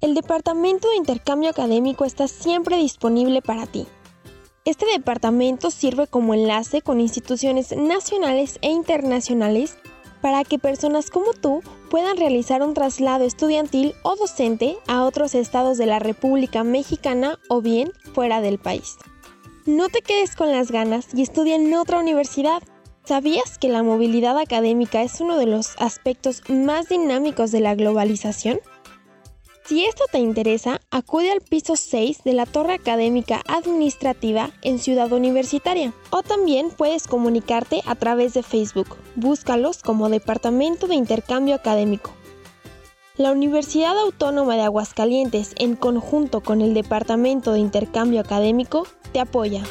el 0.00 0.14
Departamento 0.14 0.88
de 0.88 0.98
Intercambio 0.98 1.50
Académico 1.50 2.04
está 2.04 2.28
siempre 2.28 2.76
disponible 2.76 3.42
para 3.42 3.66
ti. 3.66 3.88
Este 4.64 4.86
departamento 4.86 5.72
sirve 5.72 6.06
como 6.06 6.32
enlace 6.32 6.80
con 6.80 7.00
instituciones 7.00 7.76
nacionales 7.76 8.60
e 8.62 8.70
internacionales 8.70 9.76
para 10.22 10.44
que 10.44 10.60
personas 10.60 11.10
como 11.10 11.32
tú 11.32 11.60
puedan 11.90 12.18
realizar 12.18 12.62
un 12.62 12.72
traslado 12.72 13.24
estudiantil 13.24 13.94
o 14.04 14.14
docente 14.14 14.78
a 14.86 15.02
otros 15.02 15.34
estados 15.34 15.76
de 15.76 15.86
la 15.86 15.98
República 15.98 16.62
Mexicana 16.62 17.40
o 17.48 17.62
bien 17.62 17.90
fuera 18.14 18.40
del 18.40 18.60
país. 18.60 18.96
No 19.68 19.90
te 19.90 20.00
quedes 20.00 20.34
con 20.34 20.50
las 20.50 20.70
ganas 20.70 21.08
y 21.12 21.20
estudia 21.20 21.54
en 21.54 21.74
otra 21.74 21.98
universidad. 21.98 22.62
¿Sabías 23.04 23.58
que 23.58 23.68
la 23.68 23.82
movilidad 23.82 24.38
académica 24.38 25.02
es 25.02 25.20
uno 25.20 25.36
de 25.36 25.44
los 25.44 25.74
aspectos 25.78 26.40
más 26.48 26.88
dinámicos 26.88 27.52
de 27.52 27.60
la 27.60 27.74
globalización? 27.74 28.60
Si 29.66 29.84
esto 29.84 30.04
te 30.10 30.20
interesa, 30.20 30.80
acude 30.90 31.30
al 31.30 31.42
piso 31.42 31.76
6 31.76 32.24
de 32.24 32.32
la 32.32 32.46
Torre 32.46 32.72
Académica 32.72 33.42
Administrativa 33.46 34.52
en 34.62 34.78
Ciudad 34.78 35.12
Universitaria 35.12 35.92
o 36.08 36.22
también 36.22 36.70
puedes 36.70 37.06
comunicarte 37.06 37.82
a 37.84 37.94
través 37.94 38.32
de 38.32 38.42
Facebook. 38.42 38.96
Búscalos 39.16 39.82
como 39.82 40.08
Departamento 40.08 40.86
de 40.86 40.94
Intercambio 40.94 41.54
Académico. 41.54 42.14
La 43.18 43.32
Universidad 43.32 43.98
Autónoma 43.98 44.54
de 44.54 44.62
Aguascalientes, 44.62 45.52
en 45.58 45.74
conjunto 45.74 46.40
con 46.40 46.60
el 46.60 46.72
Departamento 46.72 47.52
de 47.52 47.58
Intercambio 47.58 48.20
Académico, 48.20 48.86
te 49.12 49.18
apoya. 49.18 49.64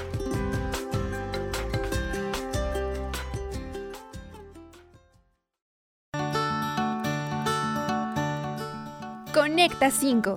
Conecta 9.34 9.92
5. 9.92 10.36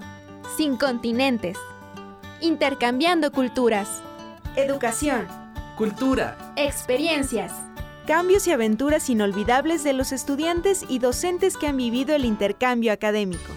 Sin 0.57 0.77
continentes. 0.77 1.59
Intercambiando 2.41 3.33
culturas. 3.33 3.89
Educación. 4.55 5.27
Cultura. 5.77 6.55
Experiencias. 6.55 7.70
Cambios 8.07 8.47
y 8.47 8.53
aventuras 8.53 9.09
inolvidables 9.11 9.85
de 9.85 9.93
los 9.93 10.13
estudiantes 10.13 10.85
y 10.89 10.99
docentes 10.99 11.57
que 11.57 11.67
han 11.67 11.77
vivido 11.77 12.15
el 12.15 12.25
intercambio 12.25 12.93
académico. 12.93 13.53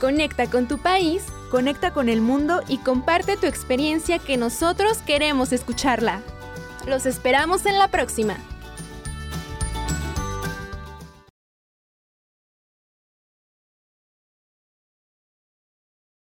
Conecta 0.00 0.48
con 0.48 0.68
tu 0.68 0.78
país. 0.78 1.24
Conecta 1.50 1.92
con 1.92 2.08
el 2.08 2.22
mundo 2.22 2.62
y 2.66 2.78
comparte 2.78 3.36
tu 3.36 3.46
experiencia 3.46 4.18
que 4.18 4.38
nosotros 4.38 4.98
queremos 5.04 5.52
escucharla. 5.52 6.22
Los 6.86 7.04
esperamos 7.04 7.66
en 7.66 7.78
la 7.78 7.88
próxima. 7.88 8.36